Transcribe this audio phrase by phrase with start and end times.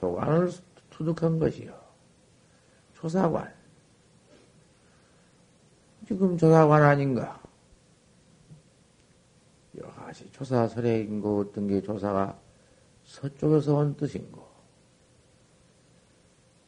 [0.00, 0.50] 조관을
[0.90, 1.78] 투득한 것이요.
[2.94, 3.52] 조사관.
[6.08, 7.40] 지금 조사관 아닌가?
[9.78, 12.36] 여러 가지 조사설에인 거 어떤 게 조사가
[13.04, 14.48] 서쪽에서 온 뜻인고.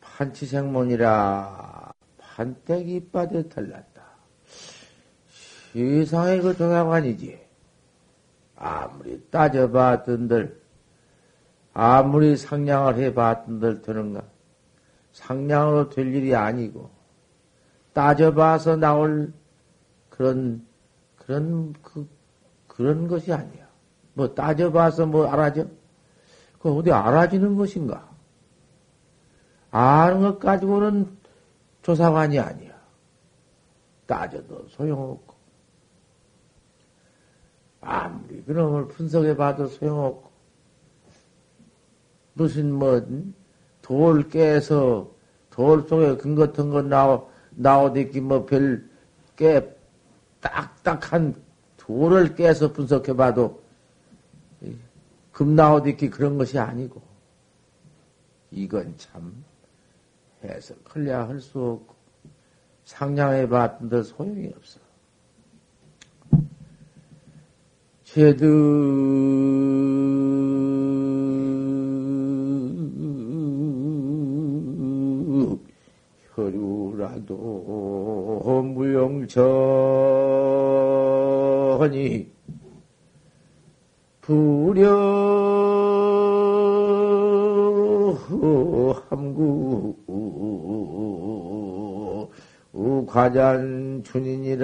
[0.00, 4.02] 판치생문이라 판때기 이빠에 털났다.
[5.72, 7.40] 세상에 그 조사관이지.
[8.56, 10.61] 아무리 따져봤던들,
[11.74, 14.22] 아무리 상냥을 해봤던들 드는가.
[15.12, 16.90] 상냥으로 될 일이 아니고,
[17.92, 19.32] 따져봐서 나올
[20.08, 20.66] 그런,
[21.16, 22.08] 그런, 그,
[22.66, 23.68] 그런 것이 아니야.
[24.14, 25.66] 뭐 따져봐서 뭐 알아져?
[26.58, 28.10] 그 어디 알아지는 것인가?
[29.70, 31.16] 아는 것 가지고는
[31.82, 32.72] 조사관이 아니야.
[34.06, 35.34] 따져도 소용없고.
[37.80, 40.31] 아무리 그놈을 분석해 봐도 소용없고.
[42.34, 43.00] 무슨 뭐,
[43.80, 45.10] 돌 깨서,
[45.50, 48.88] 돌 속에 금 같은 거 나오, 나오듯이 뭐 별,
[49.36, 49.76] 깨,
[50.40, 51.34] 딱딱한
[51.76, 53.62] 돌을 깨서 분석해 봐도,
[55.32, 57.02] 금 나오듯이 그런 것이 아니고,
[58.50, 59.44] 이건 참,
[60.44, 61.94] 해석하려 할수 없고,
[62.84, 64.80] 상냥해 봤던데 소용이 없어.
[68.04, 68.46] 제득
[76.42, 77.36] 혈유라도
[78.74, 79.36] 무용천이
[84.20, 84.90] 부려
[89.08, 89.94] 함구
[93.06, 94.56] 과잔 춘이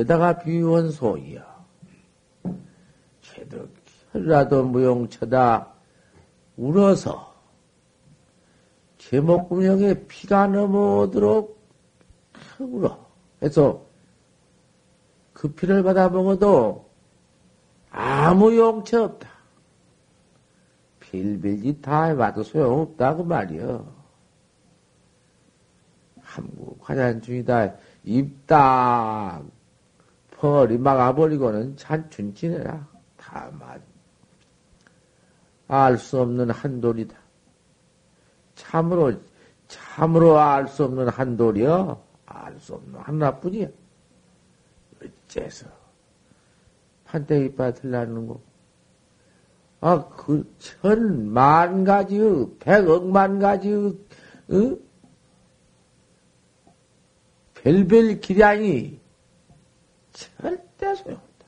[0.00, 1.44] 게다가 비유한 소이야.
[3.20, 3.70] 죄득
[4.12, 5.74] 혈라도 무용쳐다
[6.56, 7.34] 울어서
[8.96, 11.60] 제목구멍에 피가 넘어오도록
[12.60, 13.10] 울어.
[13.42, 13.84] 해서
[15.34, 16.88] 그 피를 받아 먹어도
[17.90, 19.28] 아무 용처 없다.
[21.00, 24.00] 빌빌짓 다 해봐도 소용없다고 말이여.
[26.22, 27.74] 한국 화잔중이다.
[28.04, 29.59] 입딱
[30.40, 32.88] 펄이 막아버리고는 찬춘 지내라.
[33.18, 33.82] 다만
[35.68, 37.14] 알 수 없는 한돌이다.
[38.54, 39.12] 참으로
[39.68, 42.02] 참으로 알 수 없는 한돌이여.
[42.24, 43.68] 알 수 없는 하나뿐이야.
[45.02, 45.66] 어째서
[47.04, 48.40] 판때기 빠틀라는 거.
[49.82, 53.98] 아, 그, 천, 만 가지의, 백억만 가지의,
[54.48, 54.76] 어?
[57.54, 58.99] 별별 기량이
[60.12, 61.46] 절대 소용없다.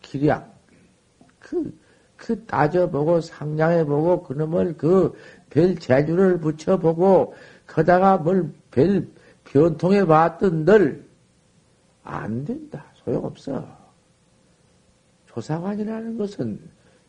[0.00, 0.52] 기량.
[1.38, 1.78] 그,
[2.16, 5.12] 그 따져보고 상냥해보고 그놈을 그
[5.52, 7.34] 별 재주를 붙여보고
[7.66, 9.06] 거다가 뭘 별
[9.44, 11.06] 변통해 봤던들
[12.04, 12.86] 안 된다.
[13.04, 13.64] 소용없어.
[15.26, 16.58] 조사관이라는 것은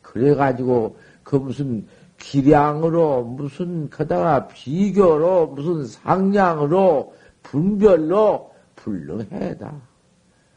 [0.02, 1.88] 그래가지고 그 무슨
[2.20, 9.74] 기량으로 무슨 거다가 비교로 무슨 상량으로 분별로 불능해다.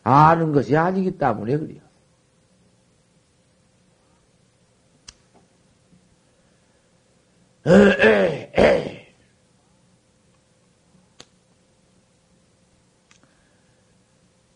[0.08, 1.80] 아는 것이 아니기 때문에 그래요.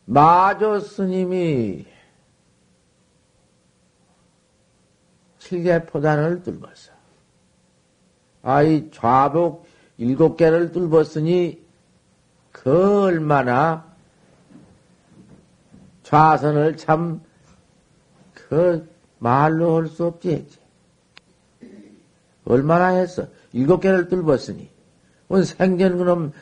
[0.04, 1.84] 마조 스님이
[5.40, 6.92] 칠계포단을 들었어.
[8.42, 9.66] 아이 좌복
[9.98, 11.60] 일곱 개를 뚫었으니
[12.52, 13.89] 그 얼마나
[16.10, 17.20] 좌선을 참
[18.50, 20.58] 그 말로 할 수 없지 했지.
[22.44, 23.28] 얼마나 했어?
[23.52, 24.68] 일곱 개를 뚫었으니.
[25.28, 26.32] 온 생전 그럼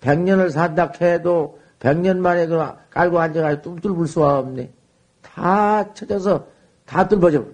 [0.00, 2.58] 백년을 산다 해도 백년 만에 그
[2.88, 4.72] 깔고 앉아가지고 뚫뚫 수가 없네.
[5.20, 6.48] 다 쳐져서
[6.86, 7.44] 다 뚫어져.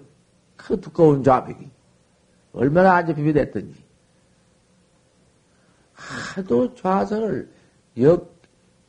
[0.55, 1.69] 그 두꺼운 좌벽이.
[2.53, 3.83] 얼마나 앉아 비비됐던지.
[5.93, 7.51] 하도 좌선을
[7.99, 8.33] 역,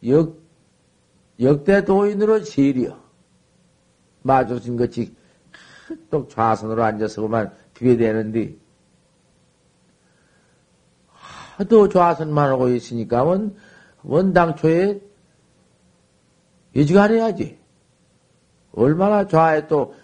[0.06, 0.38] 역,
[1.40, 2.98] 역대 도인으로 지려.
[4.22, 5.14] 마주친 것이
[6.10, 8.56] 또 좌선으로 앉아서 그만 비벼대는데,
[11.56, 13.56] 하도 좌선만 하고 있으니까 원,
[14.02, 15.00] 원당초에
[16.74, 17.58] 예지가해야지
[18.72, 19.94] 얼마나 좌에 또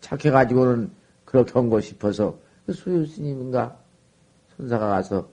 [0.00, 0.92] 착해가지고는
[1.24, 3.76] 그렇게 한 거 싶어서 그 수유 스님인가
[4.56, 5.28] 선사가 가서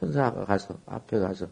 [0.00, 1.46] 선사가 가서 앞에 가서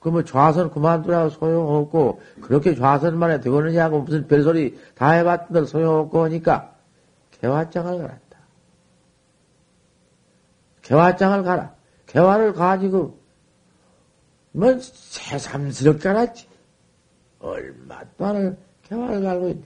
[0.00, 6.74] 그러면 좌선 그만두라고 소용없고 그렇게 좌선만 해 되겠느냐고 무슨 별소리 다 해봤던들 소용없고 하니까
[7.40, 8.38] 개화장을 가란다.
[10.82, 11.74] 개화장을 가라.
[12.06, 13.18] 개화를 가지고
[14.52, 16.48] 뭐 새삼스럽게 알았지.
[17.40, 19.62] 얼마 동안을 개화를 갈고 있네.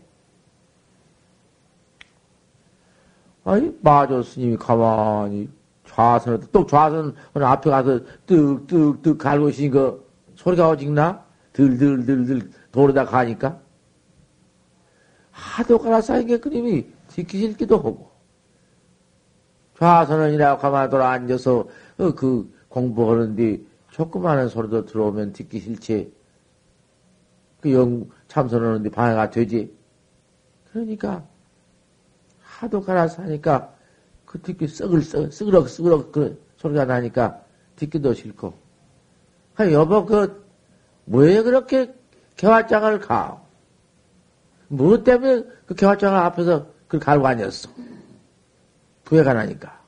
[3.44, 5.48] 아니, 마조 스님이 가만히
[5.86, 9.96] 좌선을, 또 좌선 앞에 가서 뚝뚝뚝 갈고 있으니까
[10.42, 11.24] 소리가 오직나?
[11.52, 13.60] 들들들들 도로다 가니까.
[15.30, 18.10] 하도 가라싸인 게 그림이 지키실기도 하고.
[19.78, 21.68] 좌선은이라고 가만히 돌아 앉아서
[21.98, 23.60] 어, 그 공부하는데
[23.90, 26.12] 조그마한 소리도 들어오면 듣기 싫지.
[27.60, 29.72] 그 영 참선하는데 방해가 되지.
[30.70, 31.24] 그러니까
[32.40, 33.74] 하도 갈아서 하니까
[34.24, 37.44] 그 듣기 썩을 썩, 썩으럭 썩으럭 그 소리가 나니까
[37.76, 38.54] 듣기도 싫고.
[39.56, 40.44] 아, 여보, 그,
[41.06, 41.92] 왜 그렇게
[42.36, 43.42] 개화장을 가?
[44.68, 47.68] 뭐 때문에 그 개화장을 앞에서 그걸 갈고 앉았어?
[49.04, 49.80] 부해가 나니까.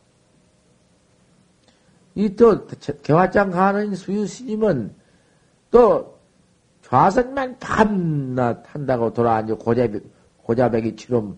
[2.15, 2.67] 이 또,
[3.03, 4.95] 개화장 가는 수유 스님은
[5.71, 6.19] 또
[6.83, 10.05] 좌선만 밤낮 한다고 돌아앉아 고자백,
[10.43, 11.37] 고자백이처럼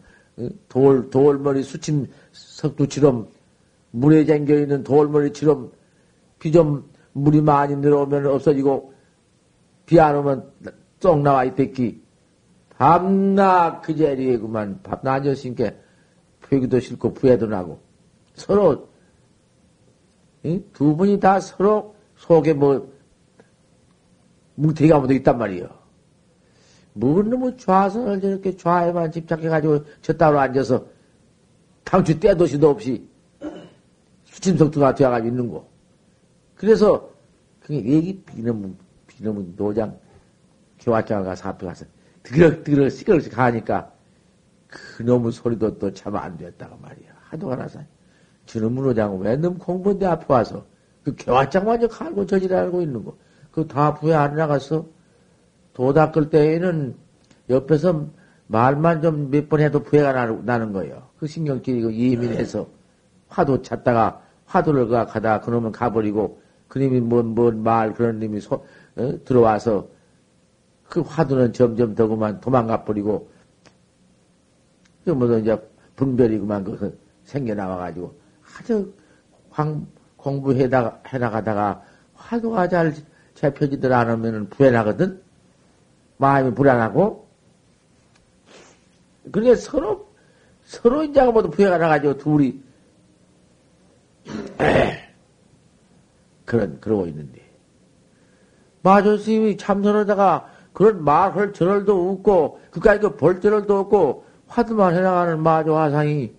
[0.69, 3.29] 돌, 돌머리 수침 석두처럼
[3.93, 5.73] 물에 잠겨 있는 돌머리처럼
[6.39, 8.93] 비좀 물이 많이 늘어오면 없어지고
[9.87, 10.53] 비 안 오면
[11.01, 12.03] 쏙 나와 있댔기.
[12.71, 15.71] 밤낮 그 자리에 그만 밤낮 앉았으니까
[16.43, 17.81] 표기도 싫고 부해도 나고
[18.35, 18.89] 서로
[20.75, 22.93] 두 분이 다 서로 속에 뭐
[24.57, 25.69] 뭉태기가 묻어 있단 말이에요.
[26.93, 30.85] 뭐 너무 좌선을 저렇게 좌에만 집착해가지고 저 따로 앉아서
[31.85, 33.09] 당초 때도시도 없이
[34.25, 35.76] 수침석두가 되어가지고 있는 거.
[36.57, 37.11] 그래서
[37.61, 38.77] 그게 얘기 비놈은
[39.07, 39.99] 비놈은 노장
[40.81, 41.85] 교화장을 가서 앞에 가서
[42.23, 43.93] 드그럭드그럭 시끄럽게 가니까
[44.69, 47.11] 그놈의 소리도 또 참 안 됐다고 말이야.
[47.31, 47.81] 하도 가나서
[48.47, 50.67] 저놈의 노장은 왜 너무 공부인데 앞에 와서
[51.05, 53.17] 그 교화장 만저 갈고 저지랄고 있는 거.
[53.53, 54.87] 그 다 부에 안 나가서
[55.73, 56.95] 도 닦을 때에는
[57.49, 58.07] 옆에서
[58.49, 60.13] 말만 좀 몇 번 해도 부해가
[60.45, 61.09] 나는 거예요.
[61.19, 61.83] 그 신경질이
[62.13, 62.69] 예민해서
[63.29, 68.65] 화도 찾다가 화두를 가다 그놈은 가버리고 그님이 뭔, 뭔 말 그런 놈이 소,
[68.97, 69.19] 어?
[69.25, 69.89] 들어와서
[70.89, 73.29] 그 화두는 점점 더 그만 도망가 버리고
[75.05, 75.57] 그 뭐든 이제
[75.97, 78.15] 분별이 그만 그 생겨나와가지고
[78.59, 78.93] 아주
[79.51, 81.83] 황, 공부해다, 해나가다가
[82.15, 82.95] 화두가 잘
[83.35, 85.21] 잡혀지들 않으면 부해나거든?
[86.19, 87.27] 마음이 불안하고,
[89.31, 90.09] 그게 서로,
[90.65, 92.61] 서로 이제 모두 부해가 나가지고 둘이,
[96.47, 97.43] 그런, 그러고 있는데.
[98.83, 106.33] 마조 스님이 참선하다가 그런 말할 저럴도 없고, 그까지 그볼 저럴도 없고, 화두만 해나가는 마조 화상이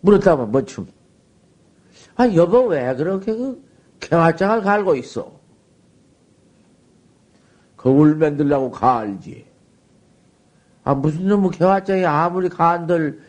[0.00, 0.88] 물었다면 뭐춤.
[2.16, 3.62] 아, 여보, 왜 그렇게 그
[4.00, 5.32] 개화장을 갈고 있어?
[7.76, 9.46] 거울 만들라고 갈지.
[10.82, 13.20] 아, 무슨 놈의 개화장이 아무리 간들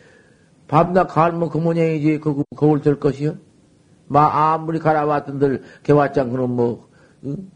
[0.66, 3.36] 밤낮 갈면 그 모양이지, 그, 그 거울 될 것이요?
[4.08, 6.88] 마, 아무리 갈아왔던들 개화장 그럼 뭐,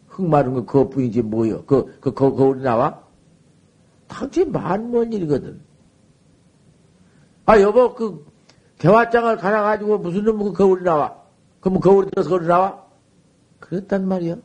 [0.09, 1.65] 흙 마른 거 그것뿐이지 뭐요?
[1.65, 3.03] 그, 그, 그 거울이 나와?
[4.07, 5.61] 당시 만먼 일이거든.
[7.47, 8.25] 아, 여보, 그,
[8.79, 11.17] 개화장을 갈아가지고 무슨 놈의 그 거울이 나와?
[11.61, 12.85] 그럼 거울이 들어서 거울이 나와?
[13.61, 14.37] 그랬단 말이야.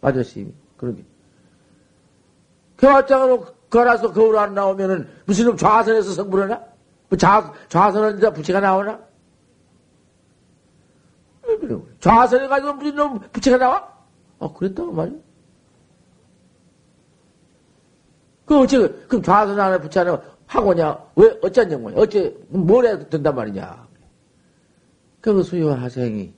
[0.00, 1.04] 아저씨, 그러게.
[2.78, 6.60] 개화장으로 걸어서 거울 안 나오면은 무슨 놈 좌선에서 성불하나?
[7.08, 8.98] 뭐 좌, 좌선은 이제 부채가 나오나?
[12.00, 13.92] 좌선에 가지고 무슨 놈 부채가 나와?
[14.38, 15.18] 어, 그랬다고 말이야.
[18.44, 20.98] 그 어째, 그럼 좌선 안에 부채 하나 하고냐?
[21.16, 21.96] 왜, 어쩐 거냐?
[21.96, 23.88] 어째, 뭘 해도 된단 말이냐?
[25.20, 26.34] 그 수요 하생이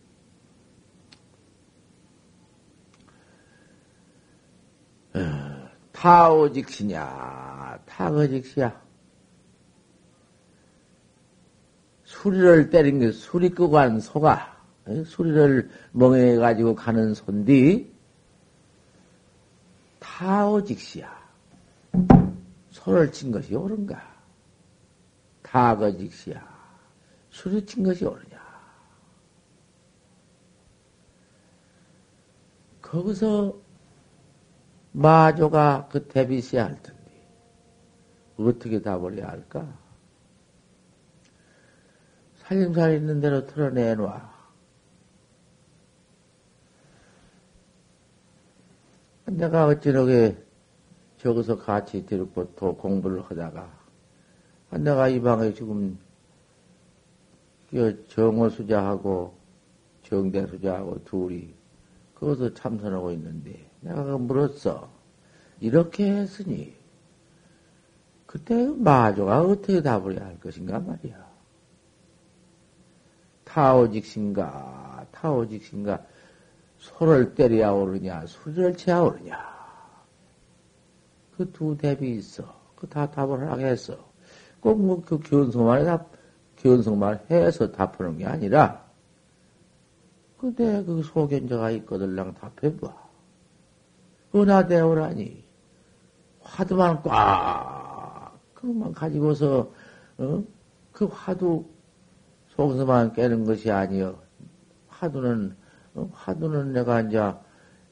[5.14, 5.20] 어,
[5.92, 8.84] 타오직시냐, 타거직시야.
[12.04, 14.53] 수리를 때린 게 수리 끄고 간 소가,
[15.06, 17.92] 수리를 멍해 가지고 가는 손디,
[19.98, 21.24] 타오직시야.
[22.70, 24.14] 소를 친 것이 옳은가?
[25.42, 26.54] 타거직시야.
[27.30, 28.42] 수리 친 것이 옳으냐?
[32.82, 33.56] 거기서
[34.92, 37.00] 마조가 그 대비시야 할 텐데,
[38.36, 39.66] 어떻게 답을 해야 할까?
[42.36, 44.33] 살림살 있는 대로 털어내놔.
[49.26, 50.36] 내가 어찌러게
[51.18, 53.70] 저기서 같이 데리고 또 공부를 하다가,
[54.72, 55.98] 내가 이 방에 지금
[58.08, 59.34] 정호수자하고
[60.02, 61.54] 정대수자하고 둘이
[62.14, 64.88] 거기서 참선하고 있는데, 내가 물었어.
[65.60, 66.74] 이렇게 했으니,
[68.26, 71.24] 그때 마조가 어떻게 답을 해야 할 것인가 말이야.
[73.44, 76.04] 타오직신가, 타오직신가,
[76.84, 79.54] 소를 때려야 오르냐, 수리를 쳐야 오르냐.
[81.36, 82.44] 그 두 대비 있어.
[82.76, 83.96] 그 다 답을 하게 했어.
[84.60, 86.10] 꼭뭐그 견성만 답,
[86.56, 88.84] 견성만 해서 답하는 게 아니라,
[90.38, 92.94] 그대 그 소견자가 있거들랑 답해봐.
[94.34, 95.42] 은하대오라니.
[96.40, 99.72] 화두만 꽉, 그것만 가지고서,
[100.18, 100.44] 어?
[100.92, 101.64] 그 화두
[102.50, 104.22] 속에서만 깨는 것이 아니여.
[104.88, 105.63] 화두는, 어?
[105.94, 107.20] 화두는 내가 이제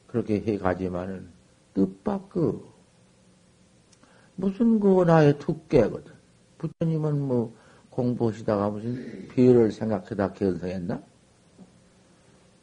[0.07, 1.29] 그렇게 해 가지만은,
[1.75, 2.69] 뜻밖 그,
[4.37, 6.13] 무슨 그 나의 두께거든.
[6.59, 7.55] 부처님은 뭐
[7.91, 11.03] 공부하시다가 무슨 비를 생각하다 견성했나?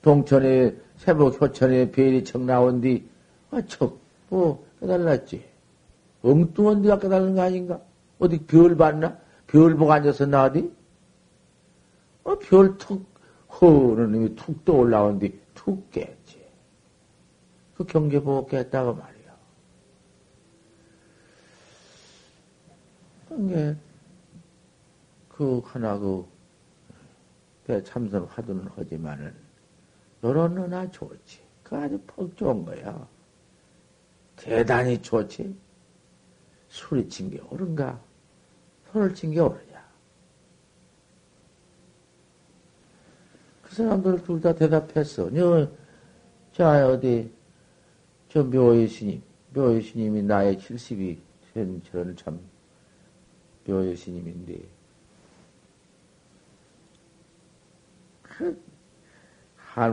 [0.01, 3.07] 동천에 새벽 효천에 별이 척 나온 뒤,
[3.51, 5.45] 아, 척, 뭐, 깨달았지.
[6.21, 7.81] 엉뚱한 데가 깨달은 거 아닌가?
[8.17, 9.17] 어디 별 봤나?
[9.47, 10.71] 별 보고 앉아서 나디?
[12.23, 13.05] 어, 별 툭,
[13.49, 16.39] 허는 놈이 툭 떠올라온 뒤, 툭 깼지.
[17.75, 19.35] 그 경계 보고 깼다고 말이야.
[23.27, 23.75] 그게,
[25.29, 26.25] 그, 하나, 그,
[27.83, 29.33] 참선 화두는 하지만은,
[30.21, 31.39] 너런느나 좋지.
[31.63, 33.07] 그 아주 퍽 좋은 거야.
[34.35, 35.55] 대단히 좋지.
[36.69, 37.99] 술이 친 게 옳은가?
[38.91, 39.68] 손을 친 게 옳으냐?
[43.69, 45.29] 그 사람들 둘 다 대답했어.
[45.29, 45.67] 너,
[46.51, 47.31] 자, 어디,
[48.27, 49.21] 저 묘의 스님,
[49.53, 51.17] 묘의 스님이 나의 70이
[51.53, 52.39] 된 저는 참
[53.67, 54.59] 묘의 스님인데,
[58.23, 58.59] 그,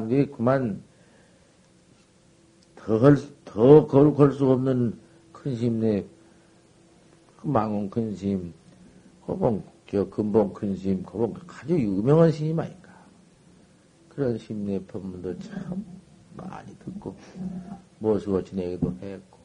[0.08, 0.82] 게 그만
[3.44, 4.98] 더걸수 없는
[5.32, 6.02] 큰 심내,
[7.36, 8.54] 그 망원 큰 심,
[9.26, 12.85] 고봉, 저 근본 큰 심, 고봉 아주 유명한 스님 아닌가.
[14.16, 15.84] 그런 심내 법문도 참
[16.34, 17.14] 많이 듣고,
[17.98, 19.38] 모시고 지내기도 했고,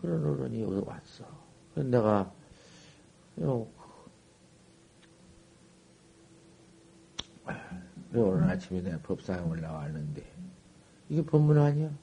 [0.00, 1.24] 그런 어른이 왔어.
[1.72, 2.32] 그래서 내가,
[3.40, 3.68] 요,
[8.12, 10.24] 오늘 아침에 내가 법상에 올라왔는데,
[11.08, 11.96] 이게 법문 아니야?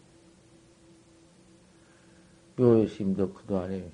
[2.55, 3.91] 묘심도 그도 안에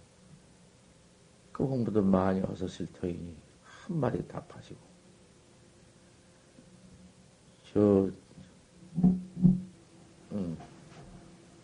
[1.51, 4.90] 그 공부도 많이 어서쓸 터이니 한마디 답하시고
[7.74, 8.10] 저
[10.34, 10.58] 응,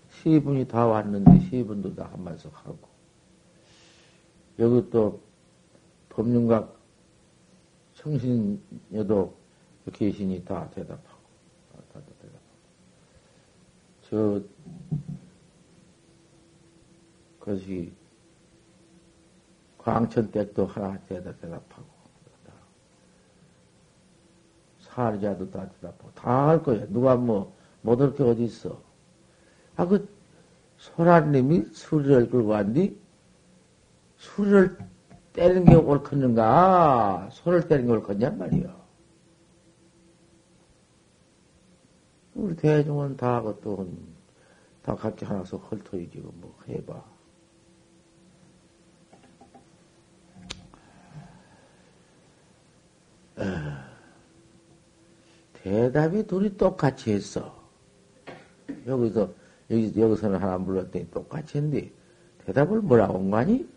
[0.10, 2.80] 시분이 다 왔는데 시분도 다 한마디씩 하고.
[4.60, 5.22] 여기 또
[6.10, 6.76] 법륜각
[7.96, 9.36] 청신여도
[9.94, 11.20] 계시니 다 대답하고
[11.72, 12.48] 다, 다 대답하고.
[14.10, 14.42] 저
[17.40, 17.94] 그것이
[19.78, 21.87] 광천댁도 하나 대답, 대답하고,
[24.98, 26.86] 사리자도 다 대답하고, 다 할 거야.
[26.90, 28.82] 누가 뭐, 못할 게 어디 있어.
[29.76, 30.10] 아, 그,
[30.78, 33.00] 소라님이 수리를 끌고 왔니?
[34.18, 34.76] 수리를
[35.34, 37.30] 때리는 게 옳겠는가?
[37.32, 38.76] 소를 때리는 게 옳겠냐 말이야.
[42.34, 43.88] 우리 대중은 다 그것도,
[44.82, 47.04] 다 각기 하나씩 헐터이지, 뭐, 해봐.
[55.68, 57.54] 대답이 둘이 똑같이 했어.
[58.86, 59.30] 여기서,
[59.70, 61.92] 여기, 여기서는 하나 물었더니 똑같이 했는데,
[62.46, 63.68] 대답을 뭐라고 한 거니?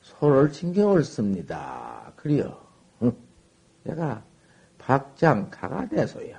[0.00, 2.10] 소를 챙겨 옳습니다.
[2.16, 2.56] 그래요.
[3.02, 3.14] 응.
[3.84, 4.24] 내가
[4.78, 6.38] 박장 가가 돼서요.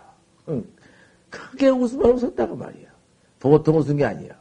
[0.50, 0.66] 응.
[1.30, 2.90] 크게 웃으면 웃었다고 말이야.
[3.40, 4.36] 보통 웃은 게 아니야.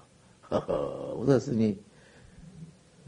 [0.50, 1.78] 허허, 웃었으니,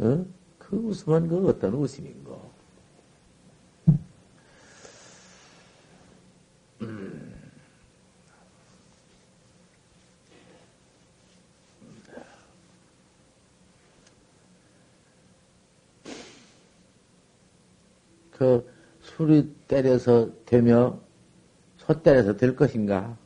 [0.01, 0.27] 어?
[0.59, 2.59] 그 웃음은 그 어떤 웃음인고.
[6.83, 7.35] 음.
[18.39, 21.01] 그 술이 때려서 되며
[21.77, 23.19] 소 때려서 될 것인가?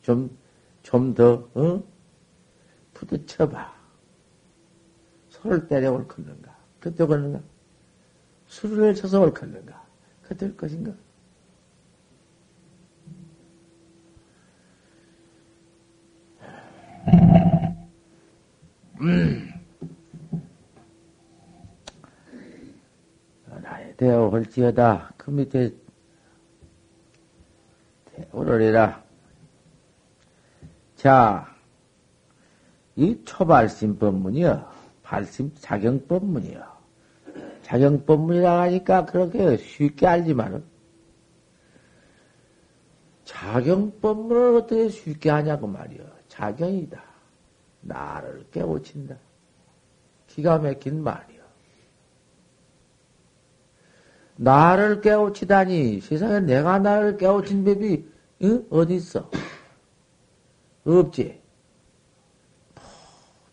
[0.00, 0.36] 좀,
[0.82, 1.82] 좀 더, 어?
[2.94, 3.74] 부딪혀봐.
[5.28, 6.56] 소를 때려 옳겠는가?
[6.80, 7.42] 그때 옳는가?
[8.46, 9.84] 술을 쳐서 옳겠는가?
[10.22, 10.94] 그될 것인가?
[19.00, 19.54] 음.
[23.64, 25.14] 나의 되어 홀지어다.
[25.16, 25.74] 그 밑에
[28.32, 29.02] 오르리라.
[30.96, 31.54] 자,
[32.96, 34.72] 이 초발심 법문이요.
[35.02, 36.74] 발심 자경 법문이요.
[37.62, 40.64] 자경 법문이라 하니까 그렇게 쉽게 알지만은
[43.24, 46.04] 자경 법문을 어떻게 쉽게 하냐고 말이요.
[46.28, 47.02] 자경이다.
[47.80, 49.16] 나를 깨우친다.
[50.26, 51.42] 기가 막힌 말이요.
[54.36, 58.04] 나를 깨우치다니 세상에 내가 나를 깨우친 법이
[58.42, 58.66] 응?
[58.70, 59.30] 어디 있어?
[60.84, 61.40] 없지.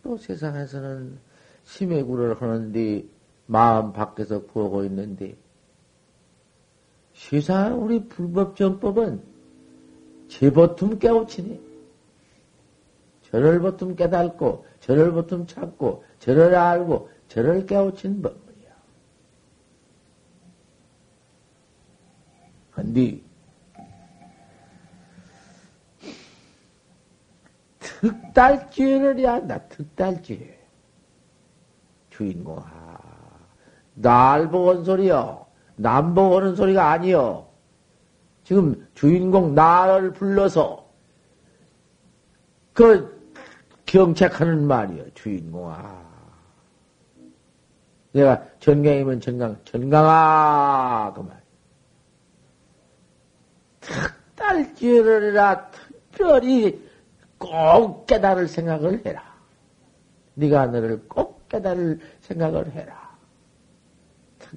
[0.03, 1.17] 또 세상에서는
[1.63, 3.05] 심해구를 하는데
[3.45, 5.35] 마음 밖에서 구하고 있는데
[7.13, 9.21] 세상 우리 불법정법은
[10.27, 11.59] 제보틈 깨우치네.
[13.29, 18.75] 저를 보틈 깨닫고 저를 보틈 찾고 저를 알고 저를 깨우친 법문이야.
[22.71, 23.21] 근데
[27.79, 29.59] 특달죄를 한다.
[29.69, 30.59] 특달죄.
[32.09, 32.97] 주인공, 아,
[33.93, 35.45] 날 보건 소리요.
[35.75, 37.47] 남 보고는 소리가 아니요.
[38.43, 40.89] 지금 주인공 나를 불러서
[42.73, 43.19] 그
[43.85, 45.13] 경책하는 말이요.
[45.13, 46.01] 주인공아.
[48.13, 51.13] 내가 전강이면 전강, 전강아.
[51.15, 51.40] 그 말.
[53.91, 55.69] 특달죄를 해라.
[56.11, 56.81] 특별히
[57.37, 59.23] 꼭 깨달을 생각을 해라.
[60.35, 63.11] 네가 너를 꼭 깨달을 생각을 해라.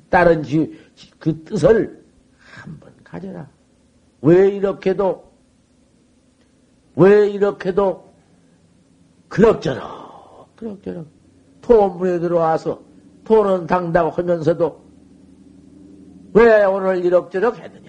[0.09, 0.43] 다른
[1.19, 2.05] 그 뜻을
[2.39, 3.49] 한번 가져라.
[4.23, 5.33] 왜 이렇게도
[6.97, 8.15] 왜 이렇게도
[9.29, 11.07] 그럭저럭 그럭저럭
[11.61, 12.81] 토문에 들어와서
[13.25, 14.85] 토는 당당 하면서도
[16.35, 17.84] 왜 오늘 이럭저럭 했느냐?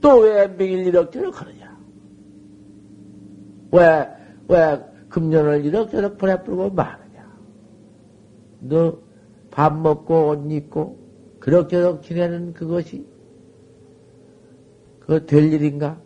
[0.00, 1.78] 또 왜 매일 이럭저럭 하느냐?
[3.72, 4.08] 왜,
[4.48, 7.30] 왜 금년을 이렇게저렇게 보내풀고 마느냐?
[8.60, 9.10] 너
[9.50, 10.98] 밥 먹고 옷 입고
[11.40, 13.04] 그럭저럭 지내는 그것이
[15.00, 16.00] 그 될 일인가?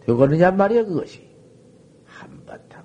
[0.00, 1.26] 되거느냐 말이야 그것이
[2.04, 2.84] 한바탕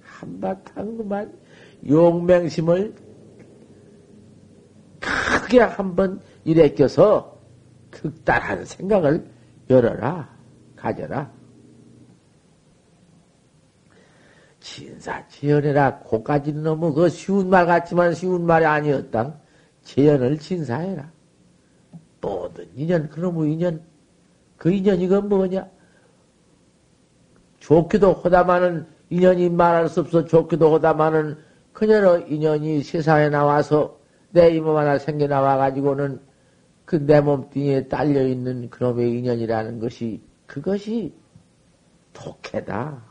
[0.00, 1.38] 한바탕 그만
[1.86, 2.94] 용맹심을
[5.00, 7.31] 크게 한번 일에 껴서
[7.92, 9.24] 극단한 생각을
[9.70, 10.28] 열어라
[10.74, 11.30] 가져라.
[14.60, 19.34] 진사지연해라 고까지는 너무 그 쉬운 말 같지만 쉬운 말이 아니었다.
[19.82, 21.10] 재연을 진사해라.
[22.20, 23.82] 모든 인연, 그놈의 인연,
[24.56, 25.68] 그 인연 이 건 뭐냐?
[27.58, 31.36] 좋기도 하다마는 인연이 말할 수 없어 좋기도 하다마는
[31.72, 33.98] 그녀의 인연이 세상에 나와서
[34.30, 36.20] 내 이몸 하나 생겨 나와 가지고는
[36.92, 41.14] 그 내 몸뚱이에 딸려있는 그놈의 인연이라는 것이 그것이
[42.12, 43.02] 독해다.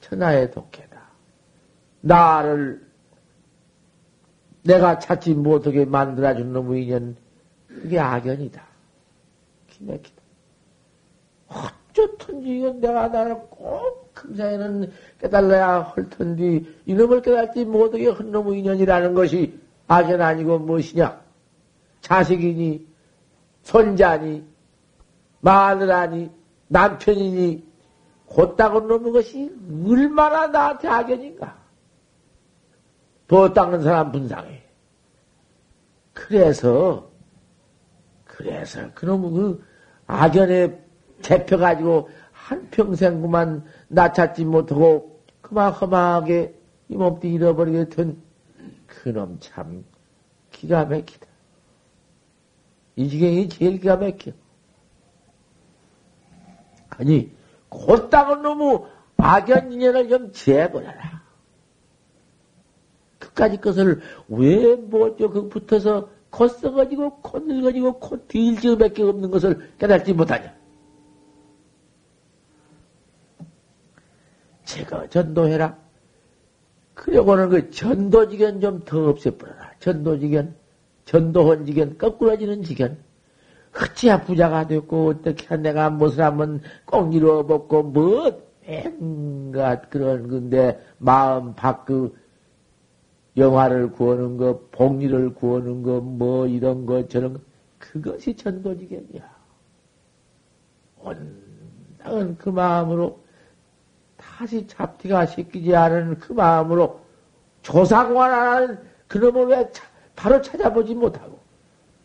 [0.00, 1.02] 천하의 독해다.
[2.00, 2.82] 나를
[4.62, 7.16] 내가 찾지 못하게 만들어준 놈의 인연,
[7.68, 8.62] 그게 악연이다.
[9.68, 10.22] 기맥히다.
[11.48, 14.90] 어쩌든지 이건 내가 나를 꼭 금사에는
[15.20, 21.22] 깨달아야 할 텐데, 이놈을 깨닫지 못하게 한 놈의 인연이라는 것이 악연 아니고 무엇이냐?
[22.00, 22.93] 자식이니,
[23.64, 24.46] 손자니,
[25.40, 26.30] 마누라니,
[26.68, 27.74] 남편이니,
[28.26, 29.52] 곧다고 놈의 것이
[29.86, 31.56] 얼마나 나한테 악연인가.
[33.26, 34.62] 도 닦는 사람 분상해.
[36.12, 37.10] 그래서,
[38.24, 39.64] 그래서 그놈의 그
[40.06, 40.78] 악연에
[41.22, 46.54] 잡혀가지고 한평생 그만 나 찾지 못하고 그만 험하게
[46.88, 48.20] 이 몸도 잃어버리게 된
[48.86, 49.84] 그놈 참
[50.50, 51.26] 기가 막히다.
[52.96, 54.32] 이 지경이 제일 기가 막혀.
[56.90, 57.32] 아니,
[57.68, 61.22] 곧다은 너무 악연 인연을 좀 재버려라.
[63.18, 65.30] 그까지 것을 왜 뭐죠?
[65.30, 70.54] 그 붙어서 코 썩어지고 코 늙어지고 코 뒤일지밖에 없는 것을 깨닫지 못하냐?
[74.64, 75.78] 제가 전도해라.
[76.94, 79.74] 그려고는 그 전도지견 좀 더 없애버려라.
[79.80, 80.56] 전도지견,
[81.04, 82.98] 전도헌 지견, 거꾸러지는 지견.
[83.76, 92.14] 어찌야 부자가 됐고, 어떻게 내가 무엇을 하면 꼭 이루어먹고, 뭐, 맹가 그런 건데, 마음 밖그
[93.36, 97.40] 영화를 구하는 거, 복리를 구하는 거, 뭐 이런 거, 저런 거,
[97.78, 99.34] 그것이 전도지견이야.
[101.00, 103.22] 온당은 그 마음으로
[104.16, 107.00] 다시 잡티가 씻기지 않은 그 마음으로
[107.62, 109.84] 조사관하는 그놈을 왜 차,
[110.16, 111.38] 바로 찾아보지 못하고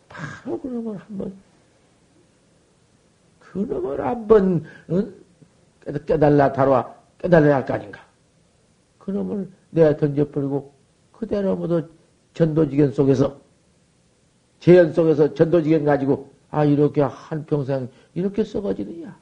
[0.08, 1.34] 바로 그놈을 한번
[3.40, 5.14] 그놈을 한번 응?
[6.06, 8.06] 깨달라 다뤄 깨달아야 할 거 아닌가
[9.00, 10.74] 그놈을 내가 던져버리고
[11.12, 11.88] 그대로 모두
[12.34, 13.40] 전도지견 속에서
[14.60, 19.18] 재현 속에서 전도지견 가지고 아 이렇게 한 평생 이렇게 썩어지느냐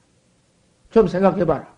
[0.91, 1.77] 좀 생각해봐라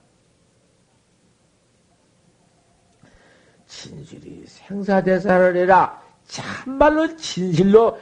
[3.69, 6.03] 진실이 생사대사를 해라.
[6.29, 7.99] 참말로 진실로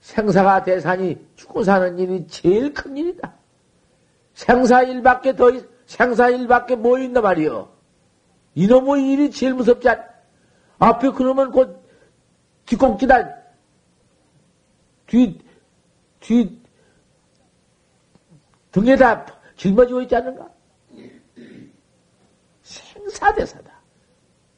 [0.00, 3.34] 생사가 대산이 죽고 사는 일이 제일 큰 일이다.
[4.34, 5.50] 생사일밖에 더,
[5.86, 7.70] 생사일밖에 뭐 있나 말이요.
[8.54, 10.04] 이놈의 일이 제일 무섭지 않,
[10.78, 11.82] 앞에 그놈은 곧
[12.66, 13.36] 뒷공기다.
[15.06, 15.40] 뒤,
[16.20, 16.62] 뒤,
[18.72, 19.24] 등에다
[19.56, 20.48] 짊어지고 있지 않는가?
[22.62, 23.72] 생사대사다.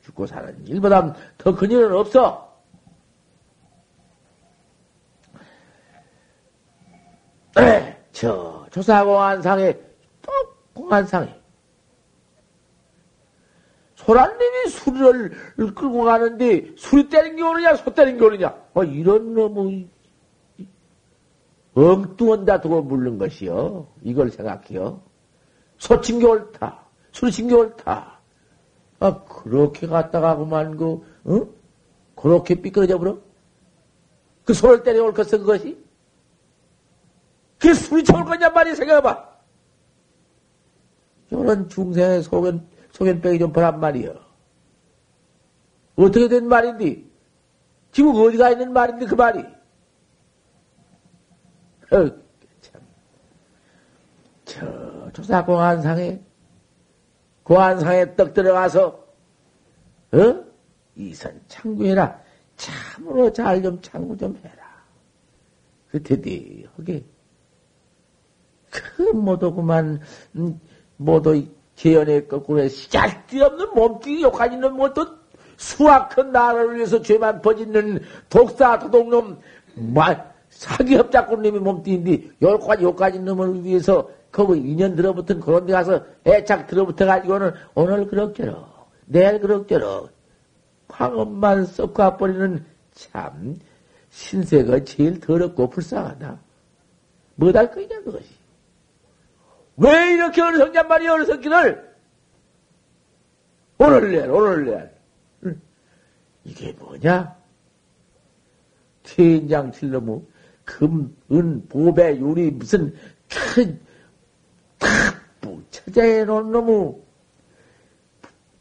[0.03, 2.50] 죽고 사는 일보다 더 큰 일은 없어.
[8.13, 9.73] 저 조사공안상에
[10.23, 10.33] 또
[10.75, 11.35] 공안상에
[13.95, 15.31] 소란님이 술을
[15.75, 19.89] 끌고 가는데 술이 때린 게 오느냐 소 때린 게 오느냐 어, 이런 놈의
[21.75, 25.03] 엉뚱한 다두고 물는 것이요 이걸 생각해요
[25.79, 28.21] 소친 게 옳다 술이 친게 옳다
[29.01, 31.49] 아, 그렇게 갔다가 그만 그, 어?
[32.15, 33.19] 그렇게 삐끄러져 버려?
[34.45, 35.83] 그 손을 때려 올 것은 그것이?
[37.61, 39.31] 그게 좋을 거냐 말이 생각해봐.
[41.31, 44.15] 이런 중생의 소견, 소견병이 좀 보란 말이여.
[45.97, 47.05] 어떻게 된 말인데?
[47.93, 49.41] 지금 어디가 있는 말인데 그 말이?
[51.93, 52.11] 어,
[52.61, 52.81] 참.
[54.45, 56.21] 저 조사 공안상에
[57.43, 59.07] 고안상에 떡 들어가서,
[60.13, 60.45] 어?
[60.97, 62.21] 이선 창구해라.
[62.57, 64.85] 참으로 잘 좀 창구 좀 해라.
[65.91, 67.05] 그 대대하게.
[68.71, 70.01] 그 모두 그만,
[70.37, 70.61] 음,
[70.97, 75.07] 모두 재연의 거꾸로 시잘데없는 몸뚱이 욕하는 있는 뭐또
[75.57, 79.39] 수확한 나라를 위해서 죄만 퍼짓는 독사 도둑놈,
[80.51, 87.53] 사기협작꾼님이 몸뚱인데, 여기까지 욕까지 놈을 위해서 거기 인연 들어붙은 그런 데 가서 애착 들어붙어 가지고는
[87.75, 90.11] 오늘 그럭저럭, 내일 그럭저럭,
[90.89, 93.59] 황업만 썩고 버리는 참,
[94.11, 96.39] 신세가 제일 더럽고 불쌍하다.
[97.37, 98.40] 뭐할 거냐, 그것이.
[99.81, 101.91] 왜 이렇게 어리석냔 말이야, 어리석기를!
[103.79, 104.91] 오늘 내일, 오늘 내일.
[106.45, 110.21] 이게 뭐냐?天장 칠놈의
[110.65, 112.95] 금, 은, 보배, 유리, 무슨
[113.29, 113.81] 큰
[114.79, 116.95] 탁부 처자해 놓은 놈의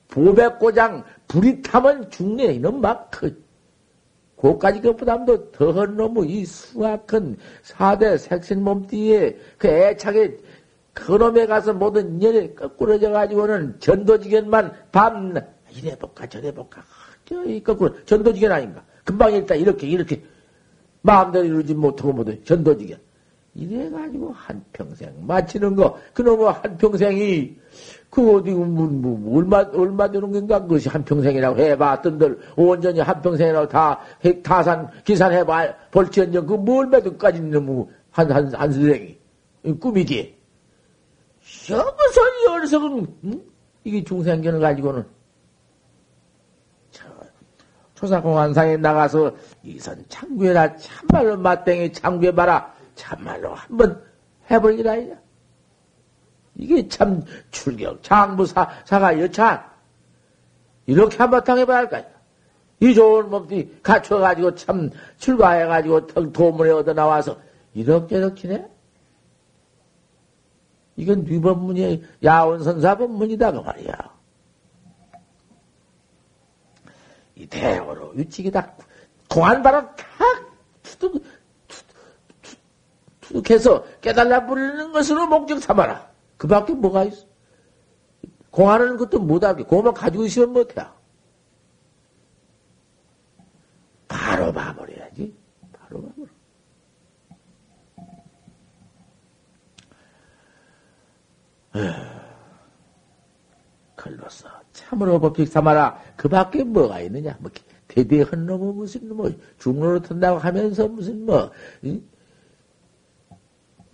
[0.08, 2.54] 보배고장 불이 타면 죽네.
[2.54, 3.46] 이놈 막 그,
[4.36, 10.38] 고까지 것보다도 더한 놈의 이 수악한 사대 색신 몸띠에 그 애착에
[11.06, 15.34] 그놈에 가서 모든 인연이 거꾸러져 가지고는 전도지견만 밤
[15.72, 16.84] 이래 볼까 저래 볼까.
[17.26, 18.84] 저이 거꾸로 전도지견 아닌가?
[19.04, 20.22] 금방 일단 이렇게 이렇게.
[21.02, 23.00] 마음대로 이루지 못하고 모두 전도지견.
[23.56, 27.58] 이래 가지고 한 평생 마치는 거, 그놈의 한 평생이,
[28.10, 30.62] 그 어디, 뭐, 뭐, 얼마, 얼마 되는 건가?
[30.62, 34.00] 그것이 한 평생이라고 해봤던들, 온전히 한 평생이라고 다,
[34.44, 39.18] 타산, 기산해봐, 볼지언정, 그뭘 매듭까지 있는, 뭐, 한, 한, 한 선생이.
[39.80, 40.39] 꿈이지.
[41.76, 43.44] 이 어리석은, 응?
[43.84, 45.20] 이게 중생견을 가지고는.
[48.00, 54.02] 초사공안상에 나가서 이선 창구해라 참말로 맞땡이 창구해봐라 참말로 한번
[54.50, 55.16] 해버리기라 이냐.
[56.56, 59.62] 이게 참 출격, 장부사, 사가 여찬.
[60.86, 62.04] 이렇게 한바탕 해봐야 할까.
[62.80, 67.38] 이 좋은 몸띠 갖춰가지고 참 출가해가지고 도문에 얻어 나와서
[67.74, 68.66] 이렇게 이렇게 네
[71.00, 73.94] 이건 위법문이 야원선사 법문이다 그 말이야.
[77.36, 78.76] 이 대어로 유치기다
[79.30, 80.06] 공안 바람 탁
[80.84, 81.24] 투둑
[83.22, 86.12] 투둑해서 깨달라 부르는 것으로 목적 삼아라.
[86.36, 87.26] 그 밖에 뭐가 있어?
[88.52, 89.64] 공안하는 것도 못하게.
[89.64, 90.86] 그것만 가지고 있으면 못해.
[94.06, 95.34] 바로 봐버려야지.
[95.72, 96.40] 바로 봐버려.
[103.96, 106.00] 걸로써 참으로 법칙 삼아라.
[106.16, 107.36] 그 밖에 뭐가 있느냐?
[107.40, 107.52] 뭐
[107.88, 111.52] 대대한 놈은 무슨 뭐 중로로 튼다고 하면서 무슨 뭐
[111.84, 112.02] 응?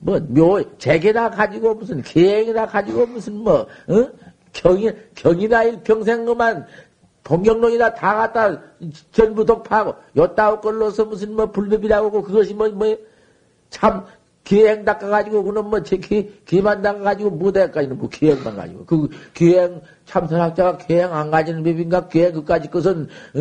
[0.06, 4.10] 뭐, 묘, 재계나 가지고 무슨 계획이나 가지고 무슨 뭐, 어?
[4.54, 6.68] 경이, 경이나 일평생 그만
[7.24, 8.62] 동경론이나 다 갖다
[9.12, 12.96] 전부 독파하고, 요따오 걸로서 무슨 뭐 불법이라고 하고, 그것이 뭐, 뭐,
[13.72, 14.06] 참,
[14.46, 18.86] 기행 닦아가지고, 그놈 뭐, 제 기, 기만 닦아가지고, 무대까지는 뭐, 기행만 가지고.
[18.86, 23.40] 그, 기행, 참선학자가 기행 안 가지는 법인가, 기행 그까지 것은, 어?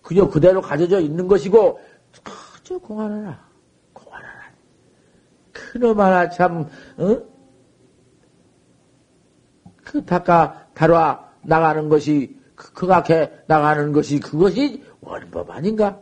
[0.00, 1.78] 그저 그대로 가져져 있는 것이고,
[2.22, 3.46] 그저 공안하라.
[5.72, 7.22] 그놈 하나 참, 어?
[9.84, 16.00] 그 닦아 다뤄 나가는 것이, 그, 그각해 나가는 것이, 그것이 원법 아닌가?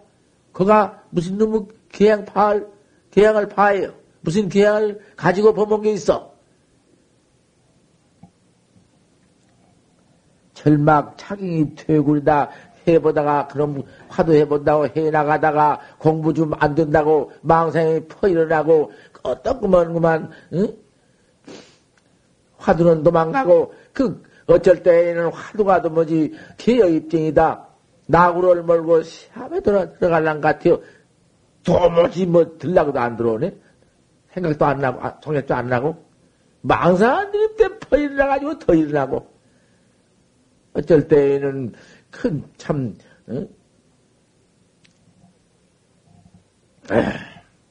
[0.52, 2.66] 그가 무슨 놈의 계양 파할,
[3.10, 3.92] 계양을 파해요.
[4.24, 6.34] 무슨 계양을 가지고 범한 게 있어?
[10.54, 12.50] 절막 차경이 퇴굴이다
[12.88, 18.92] 해보다가 그럼 화도 해본다고 해나가다가 공부 좀 안 된다고 망상이 퍼 일어나고
[19.24, 20.76] 어떻구만, 그만, 응?
[22.58, 27.66] 화두는 도망가고, 그, 어쩔 때에는 화두가 도 뭐지, 개여 입증이다.
[28.06, 30.80] 나구를 몰고 시합에 들어, 들어갈란 같아요.
[31.64, 33.56] 도무지 뭐, 들라고도 안 들어오네?
[34.34, 36.04] 생각도 안 나고, 아, 통역도 안 나고.
[36.62, 39.26] 망상한 드림 때퍼 일어나가지고 더 일어나고.
[40.74, 41.72] 어쩔 때에는
[42.10, 42.96] 큰, 참,
[43.28, 43.48] 응?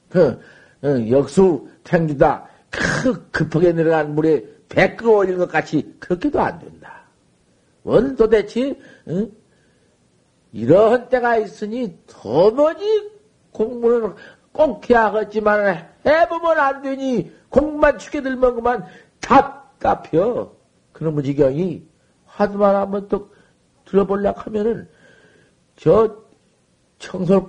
[0.08, 0.40] 그,
[1.10, 2.48] 역수 탱주다.
[2.70, 7.04] 크, 급하게 내려간 물에 배끄 올린 것 같이 그렇게도 안 된다.
[7.84, 8.76] 원 도대체
[9.08, 9.30] 응?
[10.52, 13.10] 이러한 때가 있으니 도무지
[13.52, 14.14] 공부는
[14.54, 18.86] 꼭 해야겠지만 해보면 안 되니 공부만 죽게 들면 그만
[19.20, 20.52] 답답혀.
[20.92, 21.82] 그런 무지경이
[22.24, 23.30] 화두만 한번 또
[23.84, 24.88] 들어보려고 하면은
[25.76, 26.16] 저
[27.00, 27.48] 청솔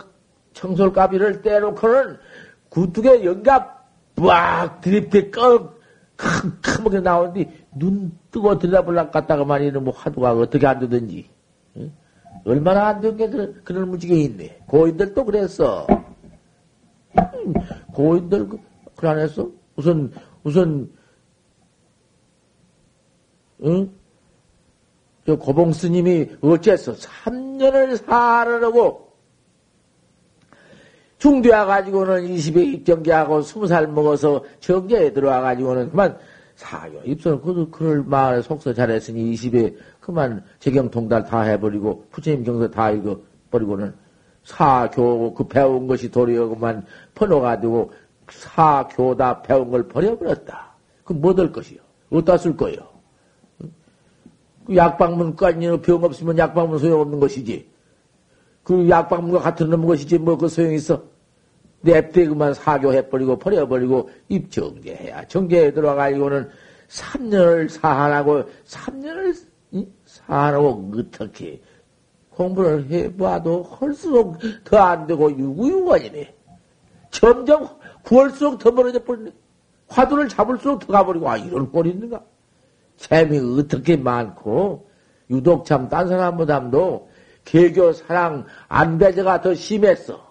[0.53, 2.17] 청솔가비를 떼놓고는
[2.69, 5.75] 구뚝에 연갑 빡 드립대 꺼
[6.15, 11.29] 크게 나오는데 눈 뜨고 들여다보려고 갔다가 말이는 뭐 화두가 어떻게 안 되든지
[11.77, 11.91] 응?
[12.45, 16.14] 얼마나 안 되는 게 그런, 그런 무지개 있네 고인들도 그랬어 응?
[17.93, 18.57] 고인들 그,
[18.95, 19.49] 그래 안 했어?
[19.75, 20.11] 우선
[20.43, 20.89] 우선
[23.63, 23.89] 응?
[25.25, 29.05] 저 고봉 스님이 어째서 3년을 살아라고
[31.17, 36.17] 중대와 가지고는 20에 입정계하고 20살 먹어서 정계에 들어와 가지고는 그만
[36.55, 42.69] 사교 입선을 그, 그럴 마을 속서 잘했으니 20에 그만 재경 통달 다 해버리고 부처님 경서
[42.69, 43.93] 다 읽어버리고는
[44.45, 47.91] 사교 그 배운 것이 도리어 그만 퍼놓아가지고
[48.29, 50.75] 사교다 배운 걸 버려버렸다.
[51.03, 51.79] 그럼 뭐될 것이요?
[52.11, 52.77] 어디다 쓸 거요?
[54.65, 57.69] 그 약방문까지는 병 없으면 약방문 소용없는 것이지.
[58.63, 61.03] 그 약방문과 같은 놈 것이지 뭐 그 소용 있어?
[61.81, 66.49] 냅대 그만 사교해버리고 버려버리고 입정제해야 정제에 들어가지고는
[66.87, 69.35] 3년을 사한하고 3년을
[70.05, 71.61] 사한하고 어떻게
[72.35, 76.35] 공부를 해봐도 할수록 더 안 되고 유구유관이네.
[77.11, 77.67] 점점
[78.03, 79.31] 구할수록 더 멀어져 버리네.
[79.87, 82.21] 화두를 잡을수록 더 가버리고 아 이런 꼴이 있는가?
[82.97, 84.89] 재미 어떻게 많고
[85.29, 87.09] 유독 참 딴 사람보다도
[87.45, 90.25] 개교 사랑 안배제가 더 심했어.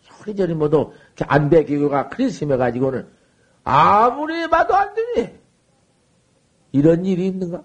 [0.00, 0.92] 소리저리 모두
[1.26, 3.06] 안배 개교가 그리 심해가지고는
[3.64, 5.38] 아무리 봐도 안 되네.
[6.72, 7.62] 이런 일이 있는가?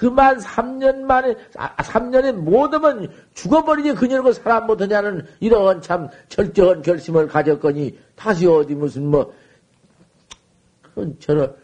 [0.00, 7.98] 그만 3년 만에, 아, 3년에 못하면 죽어버리지 그녀고 사람 못하냐는 이런 참 절정한 결심을 가졌거니
[8.14, 9.32] 다시 어디 무슨 뭐,
[10.82, 11.54] 그런 저런,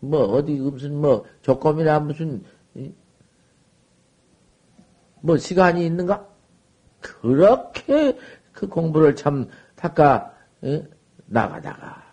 [0.00, 2.42] 뭐 어디 무슨 뭐 조건이나 무슨
[5.20, 6.26] 뭐 시간이 있는가?
[7.00, 8.18] 그렇게
[8.52, 10.82] 그 공부를 참 닦아 어?
[11.26, 12.03] 나가다가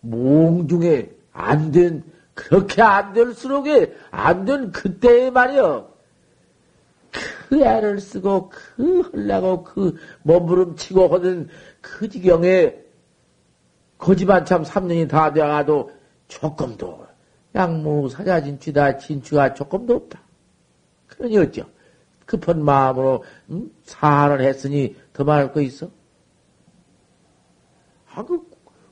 [0.00, 2.02] 몽중에 안 된
[2.34, 5.90] 그렇게 안 될수록에 안 된 그때에 말이여
[7.48, 11.48] 그 애를 쓰고 그 헐라고 그 몸부림치고 하는
[11.80, 12.76] 그 지경에
[13.98, 15.90] 거지만 참 3년이 다 되어가도
[16.28, 17.06] 조금도
[17.54, 20.20] 양무 사자 진취다 진취가 조금도 없다.
[21.08, 21.64] 그러니 어쩌?
[22.24, 23.70] 급한 마음으로 음?
[23.82, 25.90] 사를 했으니 더 말할 거 있어?
[28.14, 28.48] 아, 그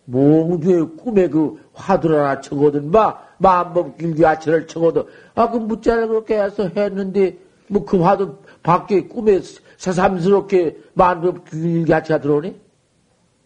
[0.09, 6.41] 몽주의 꿈에 그 화두를 하나 적어둔 바 마음법 길기 아치를 적어도 아, 그 무자를 그렇게
[6.41, 7.37] 해서 했는데
[7.69, 9.41] 뭐 그 화두 밖에 꿈에
[9.77, 12.59] 새삼스럽게 마음법 길기 아치가 들어오니?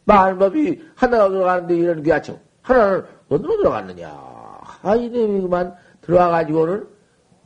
[0.05, 4.09] 마음법이 하나가 들어가는데 이런 기아청 하나는 어디로 들어갔느냐?
[4.63, 6.87] 하이님이 그만 들어와가지고는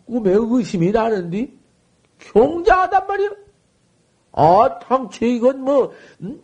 [0.07, 1.53] 꿈에 의심이 나는데
[2.19, 3.31] 경장하단 말이야.
[4.33, 6.41] 아, 당최 이건 뭐, 음?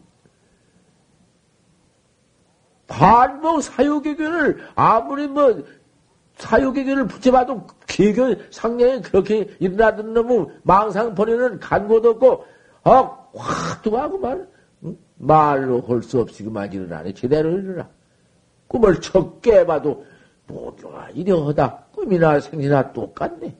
[2.87, 5.63] 반복 사유개교를 아무리 뭐,
[6.37, 12.45] 사유개교를 붙여봐도 개교 상냥이 그렇게 일어나던 놈은 망상 버리는 간고도 없고,
[13.83, 14.49] 두가고만,
[14.85, 14.99] 음?
[15.17, 17.15] 말로 할 수 없이 그만 일어나네.
[17.15, 17.89] 제대로 일어나.
[18.67, 20.05] 꿈을 적게 해봐도,
[20.47, 21.85] 뭐가 이러하다.
[21.93, 23.57] 꿈이나 생이나 똑같네.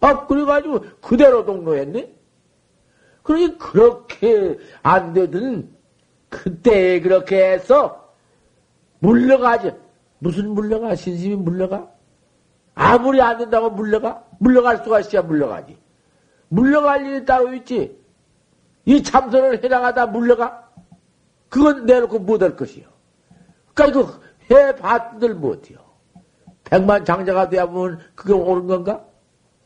[0.00, 2.12] 아, 그래가지고 그대로 동로했네?
[3.22, 5.72] 그러니 그렇게 안 되든
[6.32, 8.14] 그때 그렇게 해서
[9.00, 9.72] 물러가지.
[10.18, 10.94] 무슨 물러가?
[10.94, 11.90] 신심이 물러가?
[12.74, 14.24] 아무리 안 된다고 물러가?
[14.38, 15.76] 물러갈 수가 있어야 물러가지.
[16.48, 18.00] 물러갈 일이 따로 있지.
[18.86, 20.70] 이 참선을 해나가다 물러가?
[21.48, 22.86] 그건 내놓고 못할 것이요.
[23.74, 24.12] 그니까 이거
[24.50, 25.78] 해봤들 못해요.
[26.64, 29.04] 백만 장자가 되어보면 그게 옳은 건가?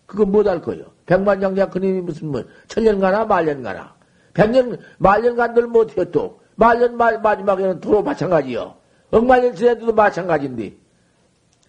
[0.07, 0.87] 그건 못할 거예요.
[1.07, 3.95] 백만 장자 그님이 무슨 뭐 천년 가나 말년 가나
[4.35, 8.77] 백년 말년 간들 못해요 또 말년 마, 마지막에는 도로 마찬가지요.
[9.11, 10.77] 억만년 지내도 마찬가지인데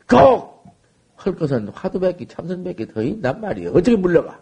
[0.09, 0.57] 꼭
[1.17, 3.71] 할 것은 화두백기 참선백기 더 있단 말이에요.
[3.71, 4.39] 어떻게 물러가?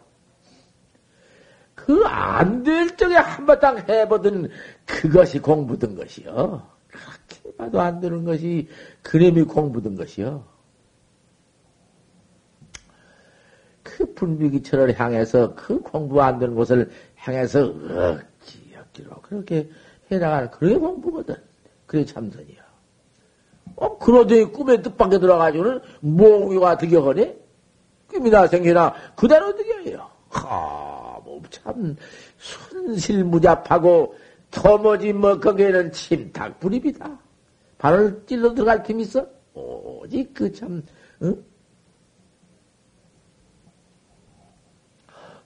[1.73, 4.49] 그 안 될 적에 한바탕 해보던
[4.85, 6.67] 그것이 공부든 것이요.
[6.87, 8.67] 그렇게 봐도 안 되는 것이
[9.01, 10.45] 그림이 공부든 것이요.
[13.83, 19.69] 그 분비기철을 향해서 그 공부 안 되는 곳을 향해서 억지, 억지로 그렇게
[20.11, 21.35] 해나가는 그게 공부거든.
[21.85, 22.65] 그게 참선이야.
[23.75, 27.37] 어, 그러더니 꿈에 뜻밖에 들어가지고는 몽유가 득여하네?
[28.07, 30.09] 꿈이나 생기나 그대로 득여해요.
[30.29, 31.95] 하, 뭐 참,
[32.37, 34.15] 순실무잡하고
[34.51, 37.19] 터머지 뭐, 거기에는 침탁 불입이다.
[37.77, 39.25] 발을 찔러 들어갈 틈 있어?
[39.53, 40.83] 오직 그 참,
[41.21, 41.43] 응?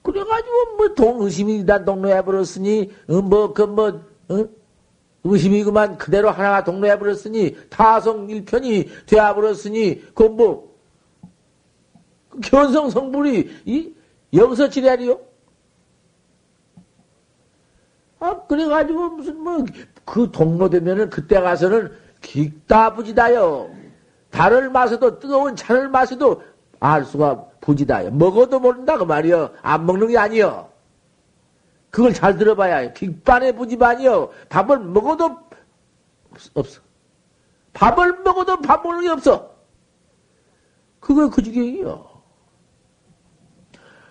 [0.02, 4.48] 그래가지고 뭐 동의심이 다 동로해 버렸으니 어, 뭐그 뭐 어?
[5.24, 10.74] 의심이 그만 그대로 하나가 동로해 버렸으니 타성 일편이 되어 버렸으니 그뭐
[12.30, 13.92] 그 견성 성불이 이
[14.32, 15.20] 여기서 지랄이요?
[18.20, 19.64] 아 그래가지고 무슨 뭐
[20.10, 23.70] 그 동로 되면은 그때 가서는 기다부지다요.
[24.30, 26.42] 달을 마셔도 뜨거운 차를 마셔도
[26.80, 28.10] 알 수가 부지다.
[28.10, 29.52] 먹어도 모른다, 그 말이여.
[29.62, 30.69] 안 먹는 게 아니여.
[31.90, 34.30] 그걸 잘 들어봐야 빅반의 부지반이여.
[34.48, 35.36] 밥을 먹어도
[36.54, 36.80] 없어.
[37.72, 39.50] 밥을 먹어도 밥 먹는 게 없어.
[41.00, 42.10] 그거 그 지경이요.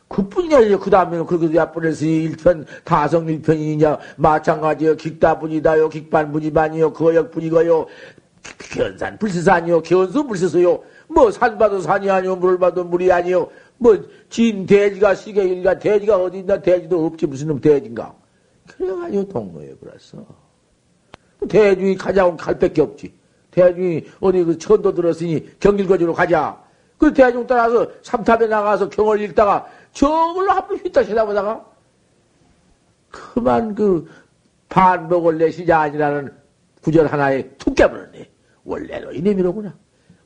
[0.09, 0.79] 그뿐이 아니죠.
[0.79, 4.97] 그 다음에는 그렇게 야뻔했으니 일편, 다성 일편이냐, 마찬가지요.
[4.97, 7.85] 긱다분이다요, 긱반분이반이요, 거역분이고요,
[8.73, 10.83] 견산 불시산이요, 견수 불시소요.
[11.07, 13.51] 뭐, 산 봐도 산이 아니오, 물 봐도 물이 아니오.
[13.79, 13.97] 뭐,
[14.29, 18.13] 진 돼지가 시계일가 돼지가 어디 있나 돼지도 없지, 무슨 놈 돼지인가.
[18.67, 20.25] 그래가지고 동로에 그랬어.
[21.47, 23.13] 대중이 가자고 갈밖에 없지.
[23.51, 26.61] 대중이 어디 그 천도 들었으니 경길거지로 가자.
[26.97, 31.65] 그 대중 따라서 삼탑에 나가서 경을 읽다가 저걸로 한번 휘딱 쳐다보다가
[33.09, 34.07] 그만 그
[34.67, 36.31] 반복을 내시자 아니라는
[36.81, 38.29] 구절 하나에 툭 깨버렸네.
[38.65, 39.73] 원래는 이놈이로구나.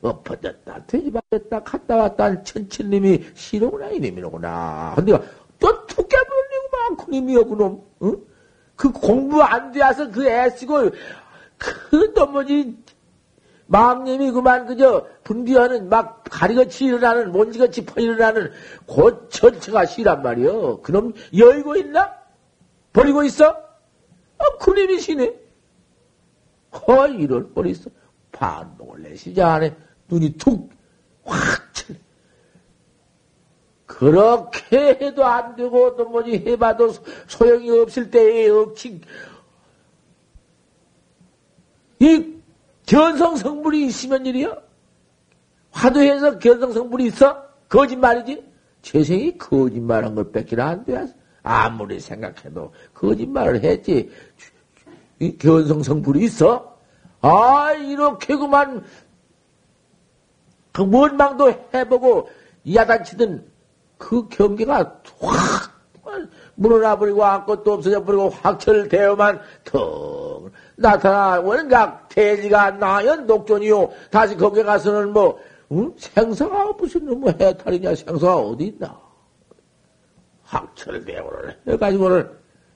[0.04, 4.92] 엎어졌다, 돼지발렸다, 갔다 왔다 천천님이 싫어구나, 이놈이로구나.
[4.96, 5.12] 근데
[5.58, 7.82] 또툭 깨버리고만 그놈이여, 그놈.
[8.02, 8.16] 응?
[8.76, 10.90] 그 공부 안 되어서 그 애쓰고,
[11.56, 12.76] 그 너머지,
[13.66, 18.52] 망님이 그만 그저 분비하는 막 가리같이 일어나는, 먼지같이 퍼 일어나는
[18.86, 20.80] 곧 전체가 싫란 말이여.
[20.82, 22.12] 그놈 여의고 있나?
[22.92, 23.48] 버리고 있어?
[23.48, 25.34] 어, 그놈이 시네.
[26.72, 27.88] 허, 이럴 뻔 있어.
[28.32, 29.74] 반복을 내시자 안에
[30.08, 30.70] 눈이 툭,
[31.24, 31.64] 확,
[33.94, 36.92] 그렇게 해도 안 되고 또 뭐지 해봐도
[37.26, 39.00] 소용이 없을 때에 억지
[42.00, 42.34] 이
[42.86, 44.56] 견성 성분이 있으면 일이요.
[45.70, 47.44] 화두해서 견성 성분이 있어?
[47.68, 48.44] 거짓말이지?
[48.82, 51.06] 재생이 거짓말한 걸 뺏기나 안 돼.
[51.42, 54.10] 아무리 생각해도 거짓말을 했지.
[55.20, 56.76] 이 견성 성분이 있어?
[57.20, 58.84] 아, 이렇게 그만,
[60.74, 62.28] 그 원망도 해보고,
[62.74, 63.46] 야단치던
[63.96, 65.74] 그 경계가 확
[66.56, 73.90] 물어나버리고 아무것도 없어져 버리고 확철되어만 턱 나타나 원각 대지가 나연 독존이요.
[74.10, 75.38] 다시 거기 가서는 뭐
[75.72, 75.92] 응?
[75.96, 77.94] 생사가 무슨 뭐 해탈이냐?
[77.94, 79.00] 생사가 어디 있나?
[80.42, 82.30] 확철대오를 해가지고는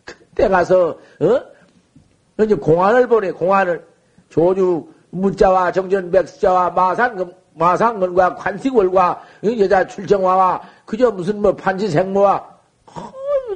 [0.04, 2.42] 그때 가서 어?
[2.42, 3.86] 이제 공안을 보내 공안을.
[4.28, 9.22] 조주 문자와 정전백수자와 마상금 마상근과 관식월과
[9.58, 12.58] 여자 출정화와 그저 무슨 뭐 판지생모와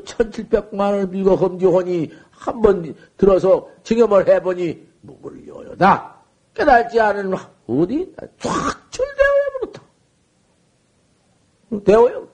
[0.05, 6.17] 천칠백만 원을 밀고 험지하니 한번 들어서 증염을 해보니 목을 여여다
[6.55, 7.33] 깨달지 않은
[7.67, 9.83] 어디 쫙철대어야 버렸다.
[11.85, 12.29] 대어요.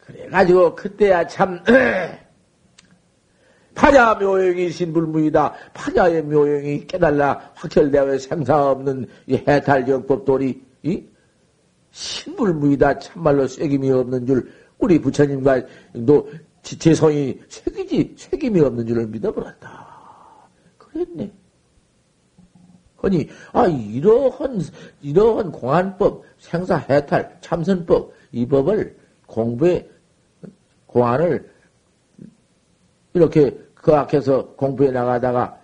[0.00, 1.62] 그래가지고 그때야 참
[3.74, 5.52] 파자 묘영이 신불무이다.
[5.74, 11.04] 파자의 묘영이 깨달라 확철되어 생사 없는 이 해탈정법돌이 이
[11.90, 12.98] 신불무이다.
[12.98, 15.62] 참말로 쐐김이 없는 줄 우리 부처님과
[15.92, 16.24] 너
[16.62, 19.94] 지체성이 쐐기지 쐐김이 없는 줄을 믿어버렸다.
[20.78, 21.32] 그랬네.
[23.02, 24.62] 아니, 아, 이러한,
[25.02, 28.96] 이러한 공안법, 생사 해탈, 참선법, 이 법을
[29.26, 29.86] 공부에,
[30.86, 31.50] 공안을
[33.12, 35.60] 이렇게 그 앞에서 공부해 나가다가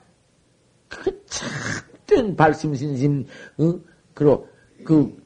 [0.91, 3.25] 그 참된 발심신심
[3.61, 3.83] 응?
[4.13, 4.47] 그리고
[4.85, 5.17] 그,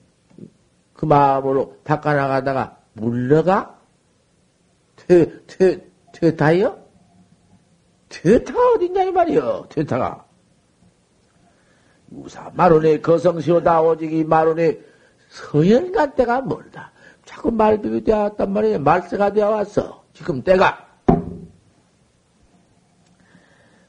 [0.92, 3.76] 그 마음으로 닦아 나가다가 물러가
[4.95, 6.78] 퇴, 퇴, 퇴타요?
[8.11, 10.24] 퇴타가 어딨냐, 이 말이요, 퇴타가.
[12.12, 14.80] 우사, 마론의 거성시오다, 오직 이 마론의
[15.30, 16.92] 서연간 때가 멀다.
[17.24, 18.78] 자꾸 말비비 되어 왔단 말이에요.
[18.78, 20.05] 말세가 되어 왔어.
[20.12, 20.84] 지금 때가.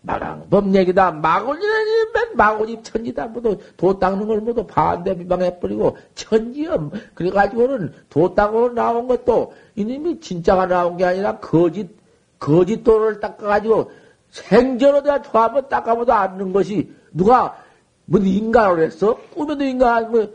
[0.06, 1.12] 마강 법 얘기다.
[1.12, 1.68] 마구니는
[2.36, 3.28] 마구니 천지다.
[3.28, 6.92] 모두 도 닦는 걸 모두 반대 비방해버리고 천지염.
[7.14, 11.90] 그래가지고는 도 닦고 나온 것도 이놈이 진짜가 나온 게 아니라 거짓,
[12.40, 13.92] 거짓 도를 닦아가지고
[14.32, 17.58] 생전으로 도 한번 닦아보도 않는 것이 누가
[18.06, 19.18] 무슨 인간을 했어?
[19.34, 20.26] 꿈에도 인간, 뭐,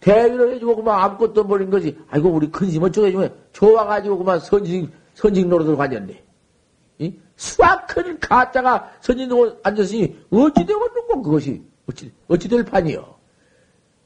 [0.00, 1.96] 대위를 해주고 그만 아무것도 버린 거지.
[2.10, 6.23] 아이고, 우리 큰심은 쪽해주면 좋아가지고 그만 선직, 선직 노릇을 가졌네.
[7.36, 13.14] 수학큰 가짜가 선진으로 앉았으니 어찌 되겠는고 그것이 어찌 어찌 될 판이요.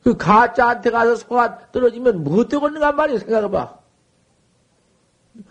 [0.02, 3.78] 그 가짜한테 가서 소가 떨어지면 뭐 되겠는가 말이야 생각해봐.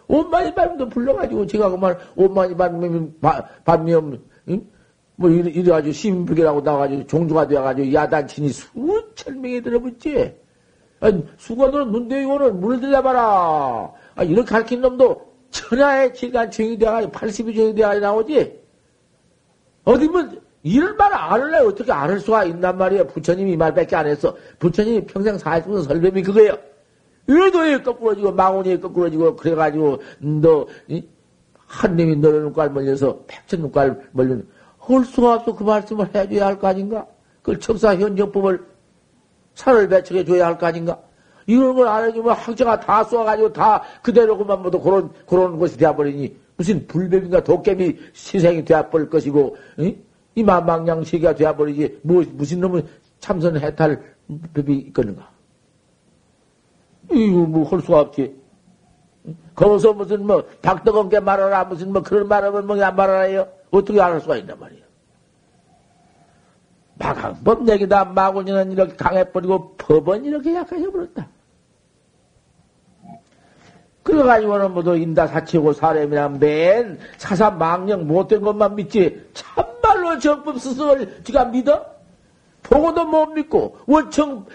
[0.07, 3.11] 오만이 밤도 불러가지고 제가 그말 오만이 밤이
[3.63, 3.93] 밤이
[5.19, 10.35] 뭐 이래, 이래가지고 신불계라고 나와가지고 종주가 되어가지고 야단치니 수천 명이 들어붙지.
[10.99, 13.91] 아니, 수건으로 눈대이고는 물을 들려봐라.
[14.15, 18.59] 아, 이렇게 가르친 놈도 천하의 질간 정이 돼가지고 80이 정이 돼가지고 나오지?
[19.85, 20.27] 어디 뭐,
[20.63, 23.05] 이럴 말 안을래 어떻게 안을 수가 있단 말이야.
[23.07, 24.35] 부처님이 이 말밖에 안 했어.
[24.59, 26.57] 부처님이 평생 살면서 설법이 그거예요.
[27.27, 30.67] 의도에 거꾸로지고, 망원이에 거꾸로지고, 그래가지고, 너,
[31.67, 34.37] 한 놈이 너를 눈깔 멀려서 백천 눈깔 멀려,
[34.79, 35.55] 할 수가 없어.
[35.55, 37.05] 그 말씀을 해줘야 할 거 아닌가?
[37.41, 38.65] 그걸 척사 현정법을
[39.55, 40.99] 살을 배척해 줘야 할 거 아닌가?
[41.47, 46.35] 이런 걸 안 해주면 학자가 다 쏘아가지고 다 그대로 그만 모두 그런, 그런 것이 되어버리니
[46.57, 49.95] 무슨 불뱀인가 도깨비 시생이 되어버릴 것이고, 응?
[50.35, 52.85] 이 만망양 세계가 되어버리지, 뭐, 무슨 놈은
[53.19, 54.03] 참선 해탈
[54.53, 55.29] 법이 있겠는가?
[57.11, 58.35] 이거 뭐 할 수가 없지.
[59.55, 63.47] 거기서 무슨 뭐, 박덕원께 말하라, 무슨 뭐 그런 말하면 뭐안 말하라요?
[63.71, 64.81] 어떻게 안할 수가 있단 말이야.
[66.99, 71.27] 마강법 얘기다 마구니는 이렇게 강해버리고 법은 이렇게 약해져버렸다.
[74.07, 81.43] 그래가지고는 모두 인다 사치고 사람이란 맨 사사 망령 못된 것만 믿지 참말로 정법 스승을 지가
[81.45, 81.85] 믿어?
[82.63, 84.45] 보고도 못 믿고 원청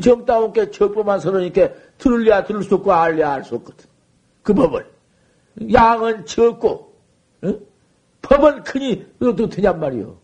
[0.00, 3.86] 정다운 게 정법만 서러니까 들을래야 들을 수 없고 알래야 알 수 없거든.
[4.42, 4.86] 그 법을.
[5.72, 6.94] 양은 적고
[7.44, 7.60] 응?
[8.22, 10.16] 법은 크니 어떻게 되냔 말이오.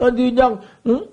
[0.00, 1.06] 아니 그냥 응?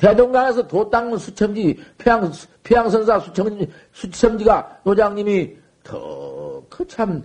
[0.00, 2.32] 대동강에서 도 닦는 수첨지, 평양,
[2.62, 7.22] 평양선사 수첨지, 수첨지가 노장님이 더, 그 참,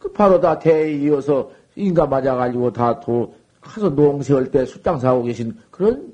[0.00, 6.12] 그 바로 다 대이어서 인가 맞아가지고 다 도, 가서 농세할 때 숫장 사고 계신 그런,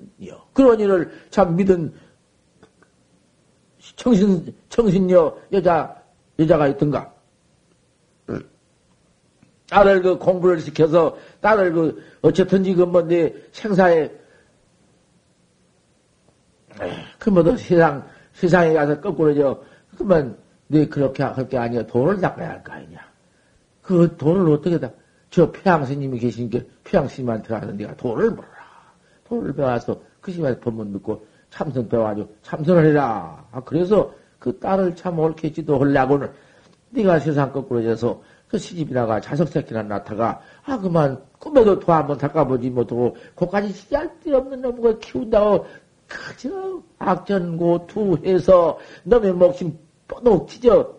[0.53, 1.91] 그런 일을 참 믿은
[3.97, 5.97] 청신, 청신녀 여자,
[6.39, 7.11] 여자가 있던가.
[9.71, 14.11] 딸을 그 공부를 시켜서 딸을 그 어쨌든지 그뭐내 생사에
[17.19, 19.63] 그뭐도 세상 세상에 가서 거꾸로 저
[19.97, 20.37] 그러면
[20.69, 21.87] 네 그렇게 할게 아니야.
[21.87, 22.99] 돈을 닦아야 할 거 아니냐.
[23.83, 24.91] 그 돈을 어떻게 다
[25.31, 28.59] 저 폐양 스님이 계신 게폐양 스님한테 가서 네가 돈을 벌어라.
[29.29, 33.45] 돈을 배워서 그 시간에 법문 듣고 참선 배워가지고 참선을 해라.
[33.53, 36.31] 아, 그래서 그 딸을 참 옳게 지도하려고는
[36.91, 42.17] 네가 세상 거꾸로 져서 그 시집이 나가 자석 새끼나 낳다가 아 그만 꿈에도 도 한번
[42.17, 45.67] 닦아보지 못하고 그까지 시할데 없는 놈을 키운다고
[46.09, 49.79] 그저 악전고투 해서 놈의 목심
[50.09, 50.99] 뽀독 찢어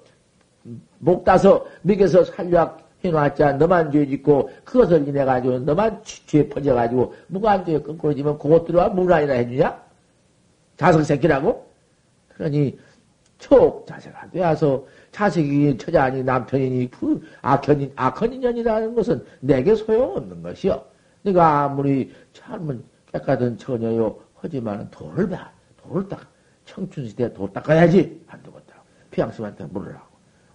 [1.00, 7.14] 목 따서 먹여서 살려 해놨자 너만 죄 짓고 그것을 인해 가지고 너만 죄 퍼져 가지고
[7.28, 9.82] 무관죄 끊고 지면 그것 들어와 무난이나 해주냐?
[10.78, 11.66] 자석 새끼라고?
[12.30, 12.78] 그러니
[13.38, 20.84] 촉 자세가 되어서 자식이 처자니 남편이니 그 악현인 악한 인연이라는 것은 내게 소용없는 것이요.
[21.24, 26.28] 네가 아무리 젊은 깨끗한 처녀요 하지만 돈을 봐 돈을 딱
[26.66, 28.76] 청춘 시대에 돈 닦아야지 안 되겠다.
[29.12, 30.08] 피양심한테 물으라고.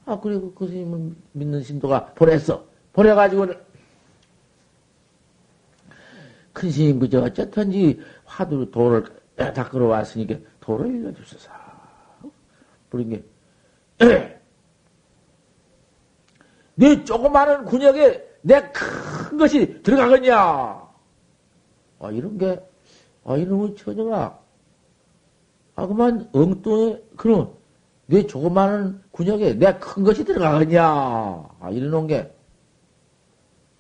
[0.07, 2.65] 아 그리고 그 스님을 믿는 신도가 보냈어.
[2.93, 3.55] 보내가지고는
[6.53, 9.05] 큰 스님 그저 어쨌든지 화두로 돈을
[9.37, 11.51] 닦으러 왔으니까 돈을 일러주소서.
[12.91, 13.25] 부른 게
[16.77, 20.37] 네 조그마한 군역에 내 큰 것이 들어가겠냐?
[20.37, 22.61] 아, 이런 게,
[23.25, 24.39] 아, 이놈의 처녀가,
[25.77, 27.53] 아, 그만 엉뚱해, 그럼,
[28.07, 30.85] 내 조그마한 군역에 내 큰 것이 들어가겠냐?
[30.85, 32.31] 아, 이러는 게,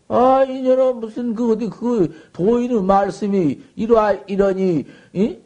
[0.08, 5.38] 아, 이년은 무슨 그 어디 그 도인의 말씀이 이러하 이러니, 이?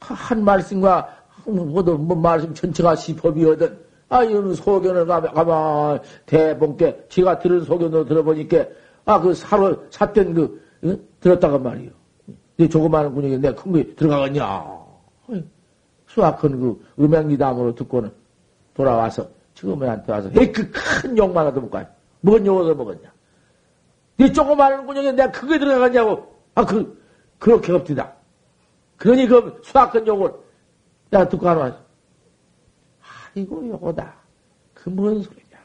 [0.00, 3.78] 한 말씀과 모두 뭐 말씀 전체가 시법이거든.
[4.08, 8.66] 아, 이런 소견을 가만, 가만, 대본께, 제가 들은 소견으로 들어보니까,
[9.04, 11.00] 아, 그 사로, 삿된 그, 응?
[11.20, 11.99] 들었다고 말이요.
[12.60, 14.80] 네 조그마한 내가 큰거 들어가겠냐.
[16.08, 18.12] 수학한 그 음행리담으로 듣고는
[18.74, 21.86] 돌아와서, 지금한테 와서, 에이, 그큰 욕만 하도 못 가요.
[22.20, 23.10] 뭔 욕을 먹었냐.
[24.18, 26.36] 네 조그마한 군역에 내가 크게 들어가겠냐고.
[26.54, 27.02] 아, 그,
[27.38, 28.12] 그렇게 없디다.
[28.98, 30.30] 그러니 그 수학한 욕을
[31.08, 31.78] 내가 듣고 하러 왔어.
[33.34, 34.14] 아이고, 요거다.
[34.74, 35.58] 그 뭔 소리냐.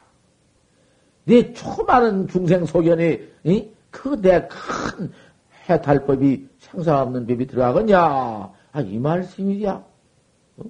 [1.24, 3.68] 네 조그마한 중생 소견이, 이?
[3.90, 5.12] 그내 큰
[5.68, 7.98] 해탈법이 생사 없는 법이 들어가겠냐?
[7.98, 9.84] 아, 이 말씀이야.
[10.56, 10.64] 어?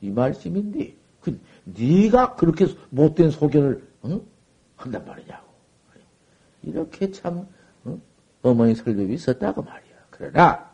[0.00, 4.20] 이 말씀인데, 그, 네가 그렇게 못된 소견을, 응?
[4.76, 5.44] 한단 말이냐고.
[6.62, 7.46] 이렇게 참,
[7.84, 7.98] 어?
[8.42, 9.94] 어머니 설법이 있었다고 말이야.
[10.10, 10.70] 그러나,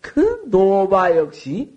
[0.00, 1.76] 그 노바 역시,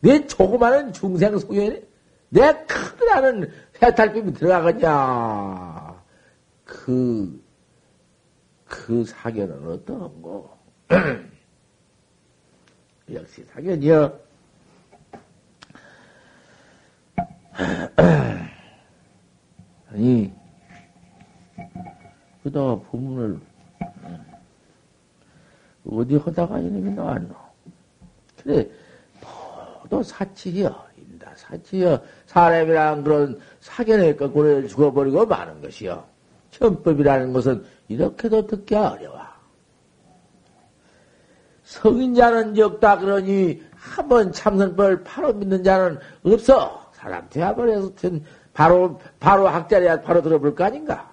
[0.00, 1.82] 내 조그마한 중생 소견이
[2.28, 3.50] 내 크다는
[3.82, 6.02] 해탈빔이 들어가겠냐?
[6.64, 7.41] 그,
[8.72, 10.56] 그 사견은 어떤 거?
[13.12, 14.18] 역시 사견이여.
[19.92, 20.32] 아니,
[22.42, 23.38] 그다가 부문을
[25.86, 27.34] 어디 하다가 이놈이 나왔노?
[28.42, 28.66] 그래,
[29.82, 30.90] 모두 사치여.
[31.34, 36.11] 사치여 사람이란 그런 사견의 거꾸로 죽어버리고 마는 것이요.
[36.52, 39.20] 천법이라는 것은 이렇게도 듣기 어려워.
[41.64, 46.90] 성인자는 적다 그러니 한 번 참선법을 바로 믿는 자는 없어.
[46.92, 47.90] 사람 대화벌에서
[48.52, 51.10] 바로 바로 학자리야 바로 들어볼 거 아닌가?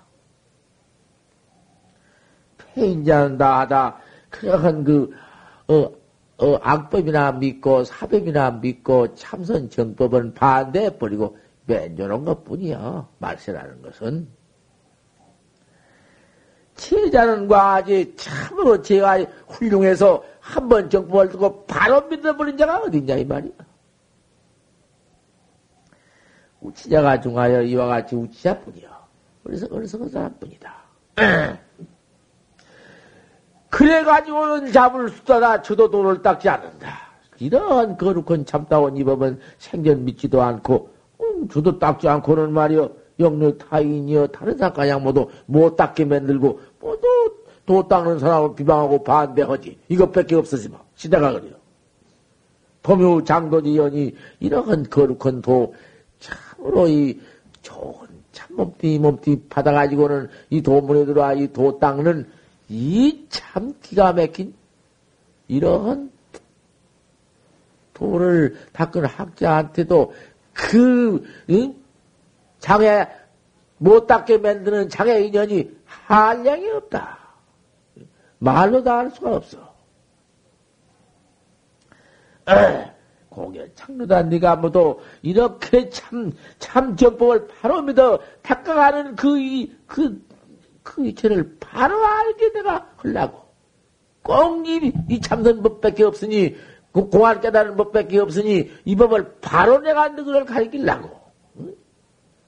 [2.76, 3.98] 폐인자는 다 하다
[4.30, 5.12] 그냥 그
[5.68, 5.92] 어,
[6.38, 13.08] 어, 악법이나 믿고 사법이나 믿고 참선 정법은 반대해 버리고 맨조는 것 뿐이야.
[13.20, 14.39] 말세라는 것은.
[16.80, 23.51] 제자는 과지 참으로 제가 훌륭해서 한 번 정법을 두고 바로 믿어버린 자가 어딨냐, 이 말이야.
[26.61, 28.89] 우치자가 중하여 이와 같이 우치자 뿐이야.
[29.43, 30.73] 그래서, 그래서 그 사람 뿐이다.
[33.69, 37.09] 그래가지고는 잡을 수다다 저도 돈을 닦지 않는다.
[37.38, 40.89] 이런 거룩한 참다운 이 법은 생전 믿지도 않고,
[41.21, 47.07] 음, 저도 닦지 않고는 말이여, 영력 타인이여, 다른 사가양 모두 못 닦게 만들고, 모두
[47.65, 49.77] 도 닦는 사람을 비방하고 반대하지.
[49.89, 51.53] 이것밖에 없었지만, 시대가 그래요.
[52.82, 55.75] 범유 장도지 연이 이런 거룩한 도,
[56.19, 57.19] 참으로 이
[57.61, 62.27] 좋은 참몸띠 몸띠 받아가지고는 이 도문에 들어와 이 도 닦는
[62.69, 64.53] 이 참 기가 막힌
[65.47, 66.11] 이러한
[67.93, 70.13] 돌을 닦은 학자한테도
[70.53, 71.75] 그, 응?
[72.59, 73.07] 장애,
[73.77, 75.69] 못 닦게 만드는 장애 인연이
[76.10, 77.20] 한량이 없다.
[78.39, 79.57] 말로 다 할 수가 없어.
[83.30, 90.26] 공연 창로다 네가 뭐도 이렇게 참, 참 전법을 바로 믿어 닦아가는 그, 이, 그,
[90.82, 93.47] 그 이체를 바로 알게 내가 하려고.
[94.24, 96.55] 꼭 이, 이 참선 법밖에 없으니,
[96.91, 101.18] 그 공안 깨달은 법밖에 없으니, 이 법을 바로 내가 너희를 가르치려고.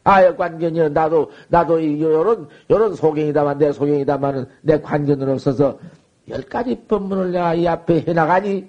[0.03, 5.79] 아여 관견이여 나도 나도 요런 요런 소경이다만 내 소경이다마는 내 관견은 없어서
[6.29, 8.67] 열 가지 법문을 내가 이 앞에 해나가니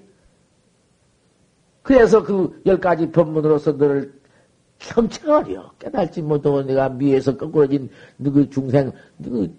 [1.81, 4.13] 그래서 그 열 가지 법문으로서 너를
[4.79, 9.55] 경청하려 깨달지 못하고 내가 미에서 거꾸러진 너그 중생 너그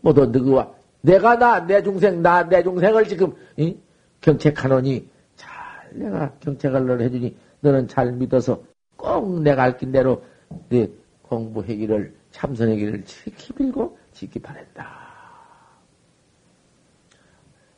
[0.00, 0.70] 모두 너그와
[1.02, 3.76] 내가 나 내 중생 나 내 중생을 지금 이?
[4.20, 5.50] 경책하노니 잘
[5.94, 8.62] 내가 경책을 너 해주니 너는 잘 믿어서
[9.00, 10.22] 꼭 내가 알긴 대로
[10.68, 10.88] 네
[11.22, 15.00] 공부하기를 참선하기를 지키 빌고 지키 바란다.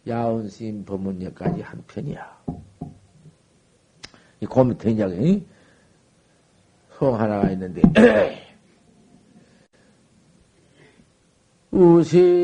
[0.09, 2.43] 야운 스님 법문여까지 한 편이야.
[4.41, 5.45] 이 고밑에 이제
[6.91, 7.81] 송 하나가 있는데
[11.71, 12.43] 우심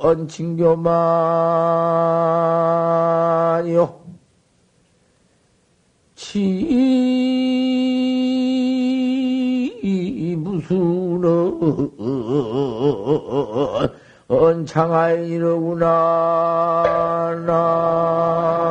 [0.00, 0.80] 불학은 징교만이요.
[6.16, 6.40] 치
[10.36, 11.22] 무슨
[14.28, 15.84] 언창하이로구나
[17.46, 18.70] 나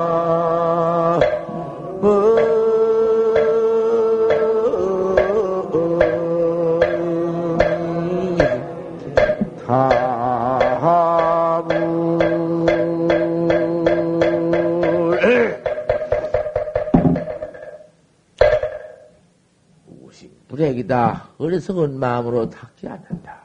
[20.79, 21.29] 불액이다.
[21.37, 23.39] 어리석은 마음으로 닦지 않는다.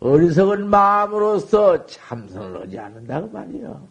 [0.00, 3.88] 어리석은 마음으로서 참선을 하지 않는다고 말이요.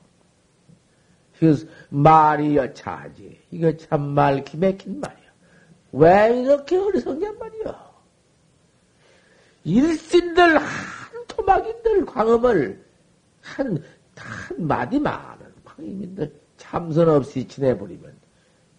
[1.37, 3.39] 그래서 말이 여차하지.
[3.51, 5.27] 이거 참 말 기맥힌 말이야.
[5.93, 7.87] 왜 이렇게 어리석냐 말이야.
[9.63, 12.85] 일신들 한 토막인들 광음을
[13.41, 13.83] 한,
[14.15, 18.15] 한 마디 많은 광임인들 참선 없이 지내버리면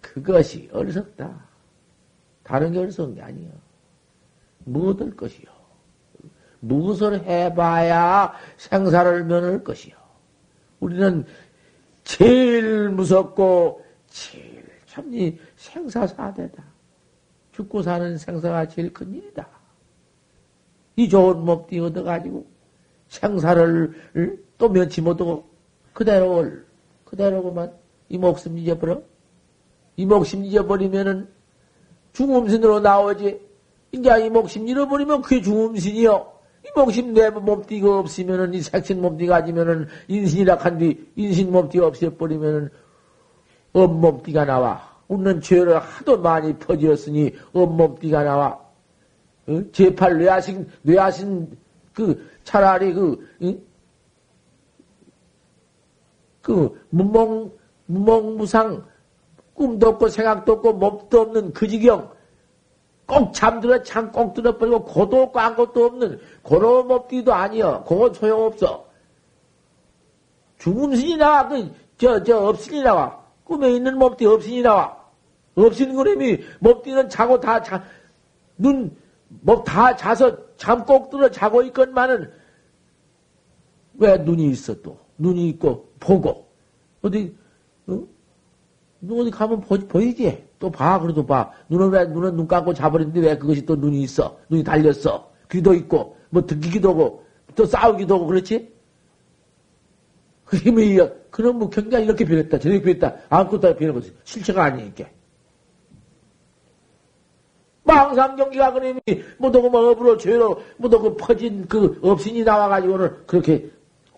[0.01, 1.48] 그것이 어리석다.
[2.49, 2.81] 다른 게
[3.21, 3.51] 아니야.
[4.65, 5.47] 무엇을 것이요.
[6.61, 9.95] 무엇을 해봐야 생사를 면할 것이요.
[10.81, 11.27] 우리는
[12.05, 16.65] 제일 무섭고 제일 참니 생사사대다.
[17.53, 19.47] 죽고 사는 생사가 제일 큰 일이다.
[20.97, 22.47] 이 좋은 몸띠 얻어가지고
[23.09, 25.47] 생사를 또 면치 못하고
[25.93, 26.47] 그대로
[27.05, 27.75] 그대로고만
[28.09, 29.03] 이 목숨 잊어버려.
[29.97, 31.38] 이 목숨 잊어버리면은
[32.13, 33.41] 중음신으로 나오지.
[33.93, 36.33] 이제 이 목숨 잃어버리면 그게 중음신이요.
[36.65, 42.71] 이 목심 내 몸띠가 없으면은, 이 색신 몸띠 가지면은, 인신이라 한 뒤, 인신 몸띠가 없애버리면은,
[43.73, 44.99] 엄몸띠가 나와.
[45.09, 48.61] 웃는 죄를 하도 많이 퍼지었으니, 엄몸띠가 나와.
[49.47, 49.63] 어?
[49.73, 51.57] 제팔 뇌하신, 뇌하신,
[51.95, 53.61] 그, 차라리 그, 응?
[56.43, 57.53] 그, 무몽,
[57.87, 58.85] 무몽무상,
[59.59, 62.11] 꿈도 없고 생각도 없고 몸도 없는 그 지경,
[63.07, 67.85] 꼭 잠들어 잠 꼭 들어버리고 고도 없고 아무것도 없는 고로 몸띠도 아니여.
[67.89, 68.87] 그건 소용없어.
[70.59, 71.49] 죽음신이 나와.
[71.49, 73.19] 그, 저, 저, 없신이 나와.
[73.45, 74.97] 꿈에 있는 몸띠 없신이 나와.
[75.57, 77.83] 없신 그림이 몸띠는 자고 다 자,
[78.57, 78.97] 눈,
[79.29, 82.31] 뭐다 자서 잠 꼭 들어 자고 있건만은
[83.95, 84.99] 왜 눈이 있어 또?
[85.19, 86.47] 눈이 있고 보고
[87.03, 87.35] 어디
[87.89, 88.01] 어?
[89.03, 90.45] 어디 가면 보, 보이지?
[90.59, 91.53] 또 봐, 그래도 봐.
[91.69, 94.39] 눈은 왜, 눈은 눈 감고 자버리는데 왜 그것이 또 눈이 있어?
[94.49, 95.31] 눈이 달렸어.
[95.51, 97.25] 귀도 있고, 뭐 듣기도 하고,
[97.55, 98.73] 또 싸우기도 하고, 그렇지?
[100.45, 100.99] 그 힘이,
[101.31, 105.05] 그럼 뭐 경계가 이렇게 변했다, 저렇게 변했다, 아무것도 변한 것이 실체가 아니니까.
[107.85, 109.01] 망상 경기가 그림이
[109.39, 113.71] 뭐더고 뭐 업으로 죄로 뭐더고 퍼진 그 업신이 나와가지고는 그렇게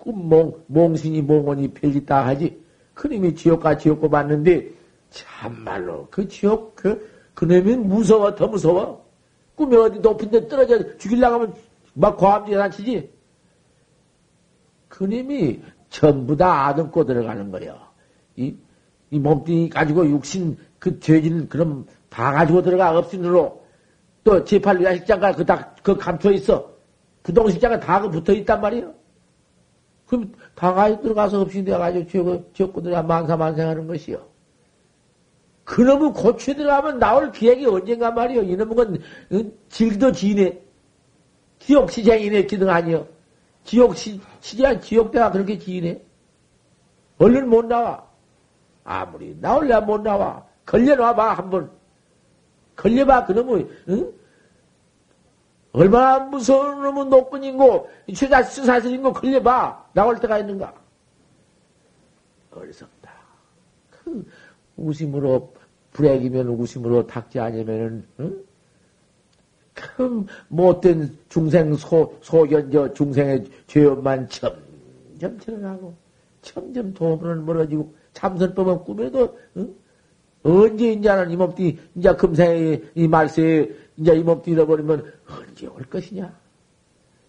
[0.04, 2.59] 몽, 몽신이 몽원이 펼있다 하지.
[3.00, 4.72] 그림이 지옥과 지옥고 봤는데
[5.08, 9.08] 참말로 그 지옥 그 그놈이 무서워 더 무서워.
[9.54, 11.54] 꿈에 어디 높은 데 떨어져 죽일라고 하면
[11.94, 13.10] 막 과암지에 치지
[14.88, 17.78] 그님이 전부 다 아듬고 들어가는 거예요.
[18.36, 18.54] 이,
[19.10, 23.64] 이 몸뚱이 가지고 육신 그 죄질 그럼 다 가지고 들어가 업신으로
[24.24, 26.70] 또 제8 야식장가 그 다, 그 감춰 있어.
[27.22, 28.92] 부동식장가 다 그 붙어 있단 말이에요.
[30.10, 34.20] 그럼 다 가지고 들어가서 없이 내가지고 지옥, 지옥구들이 만사만생 하는 것이요.
[35.62, 38.42] 그놈의 고추에 들어가면 나올 기획이 언젠가 말이요.
[38.42, 38.98] 이놈은 건,
[39.68, 40.60] 질도 지네.
[41.60, 43.06] 지옥 시장이네, 기능 아니요.
[43.62, 46.02] 지옥 시, 시장, 지옥대가 그렇게 지네.
[47.18, 48.04] 얼른 못 나와.
[48.82, 50.44] 아무리 나올래야 못 나와.
[50.66, 51.70] 걸려놔봐, 한 번.
[52.74, 54.12] 걸려봐, 그놈의, 응?
[55.72, 59.90] 얼마나 무서운 놈은 노끈인고, 수사, 수사슬인고 걸려봐.
[59.92, 60.74] 나올 때가 있는가?
[62.50, 63.10] 어리석다.
[63.90, 64.26] 그,
[64.76, 65.54] 우심으로,
[65.92, 68.44] 불행이면 우심으로 닥지 아니면은, 응?
[69.74, 75.94] 큰 못된 중생 소, 소견 저 중생의 죄업만 점점 드러나고,
[76.42, 79.72] 점점 도움은 멀어지고, 참선법은 꿈에도, 응?
[80.42, 86.32] 언제 이제는 이몸띠, 이제 금생에, 이 말세에, 이제 이몸띠 잃어버리면 언제 올 것이냐?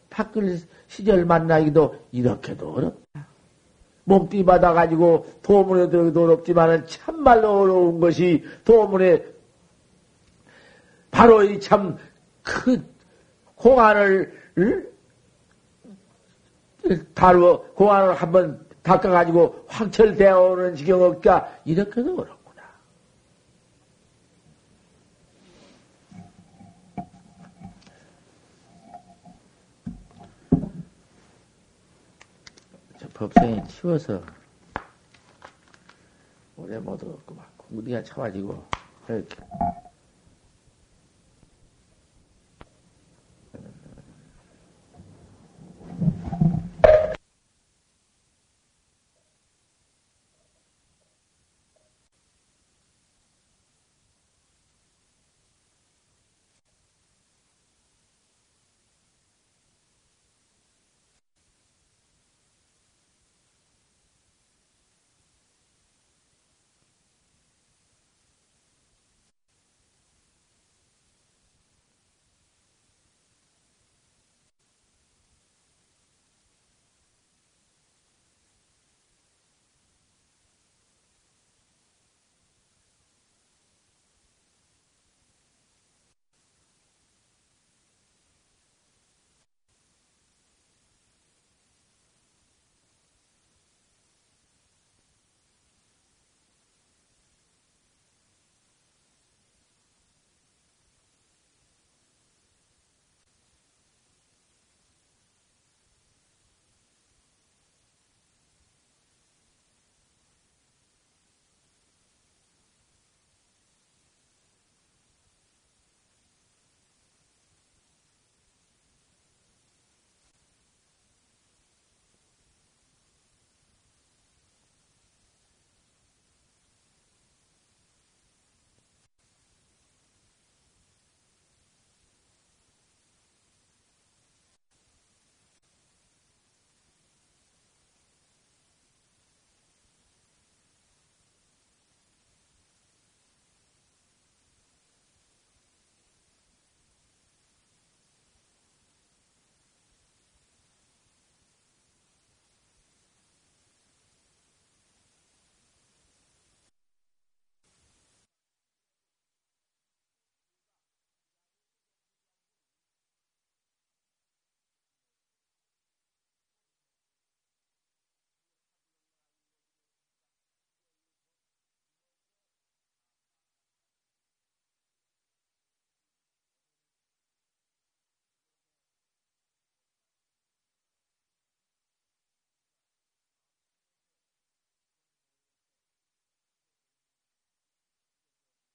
[0.09, 0.57] 밖을
[0.88, 3.28] 시절 만나기도 이렇게도 어렵다.
[4.05, 9.24] 몸띠 받아가지고 도문에 들어도 어렵지만은 참말로 어려운 것이 도문에
[11.11, 11.97] 바로 이 참
[12.43, 12.84] 그
[13.55, 14.34] 공안을
[17.13, 22.41] 바로 공안을 한번 닦아가지고 확철되어 오는 지경 없까 이렇게도 어렵다.
[33.22, 34.19] 법성에 치워서
[36.55, 37.45] 오래 못 얻었구만.
[37.55, 38.65] 공부가 차가지고
[39.07, 39.36] 이렇게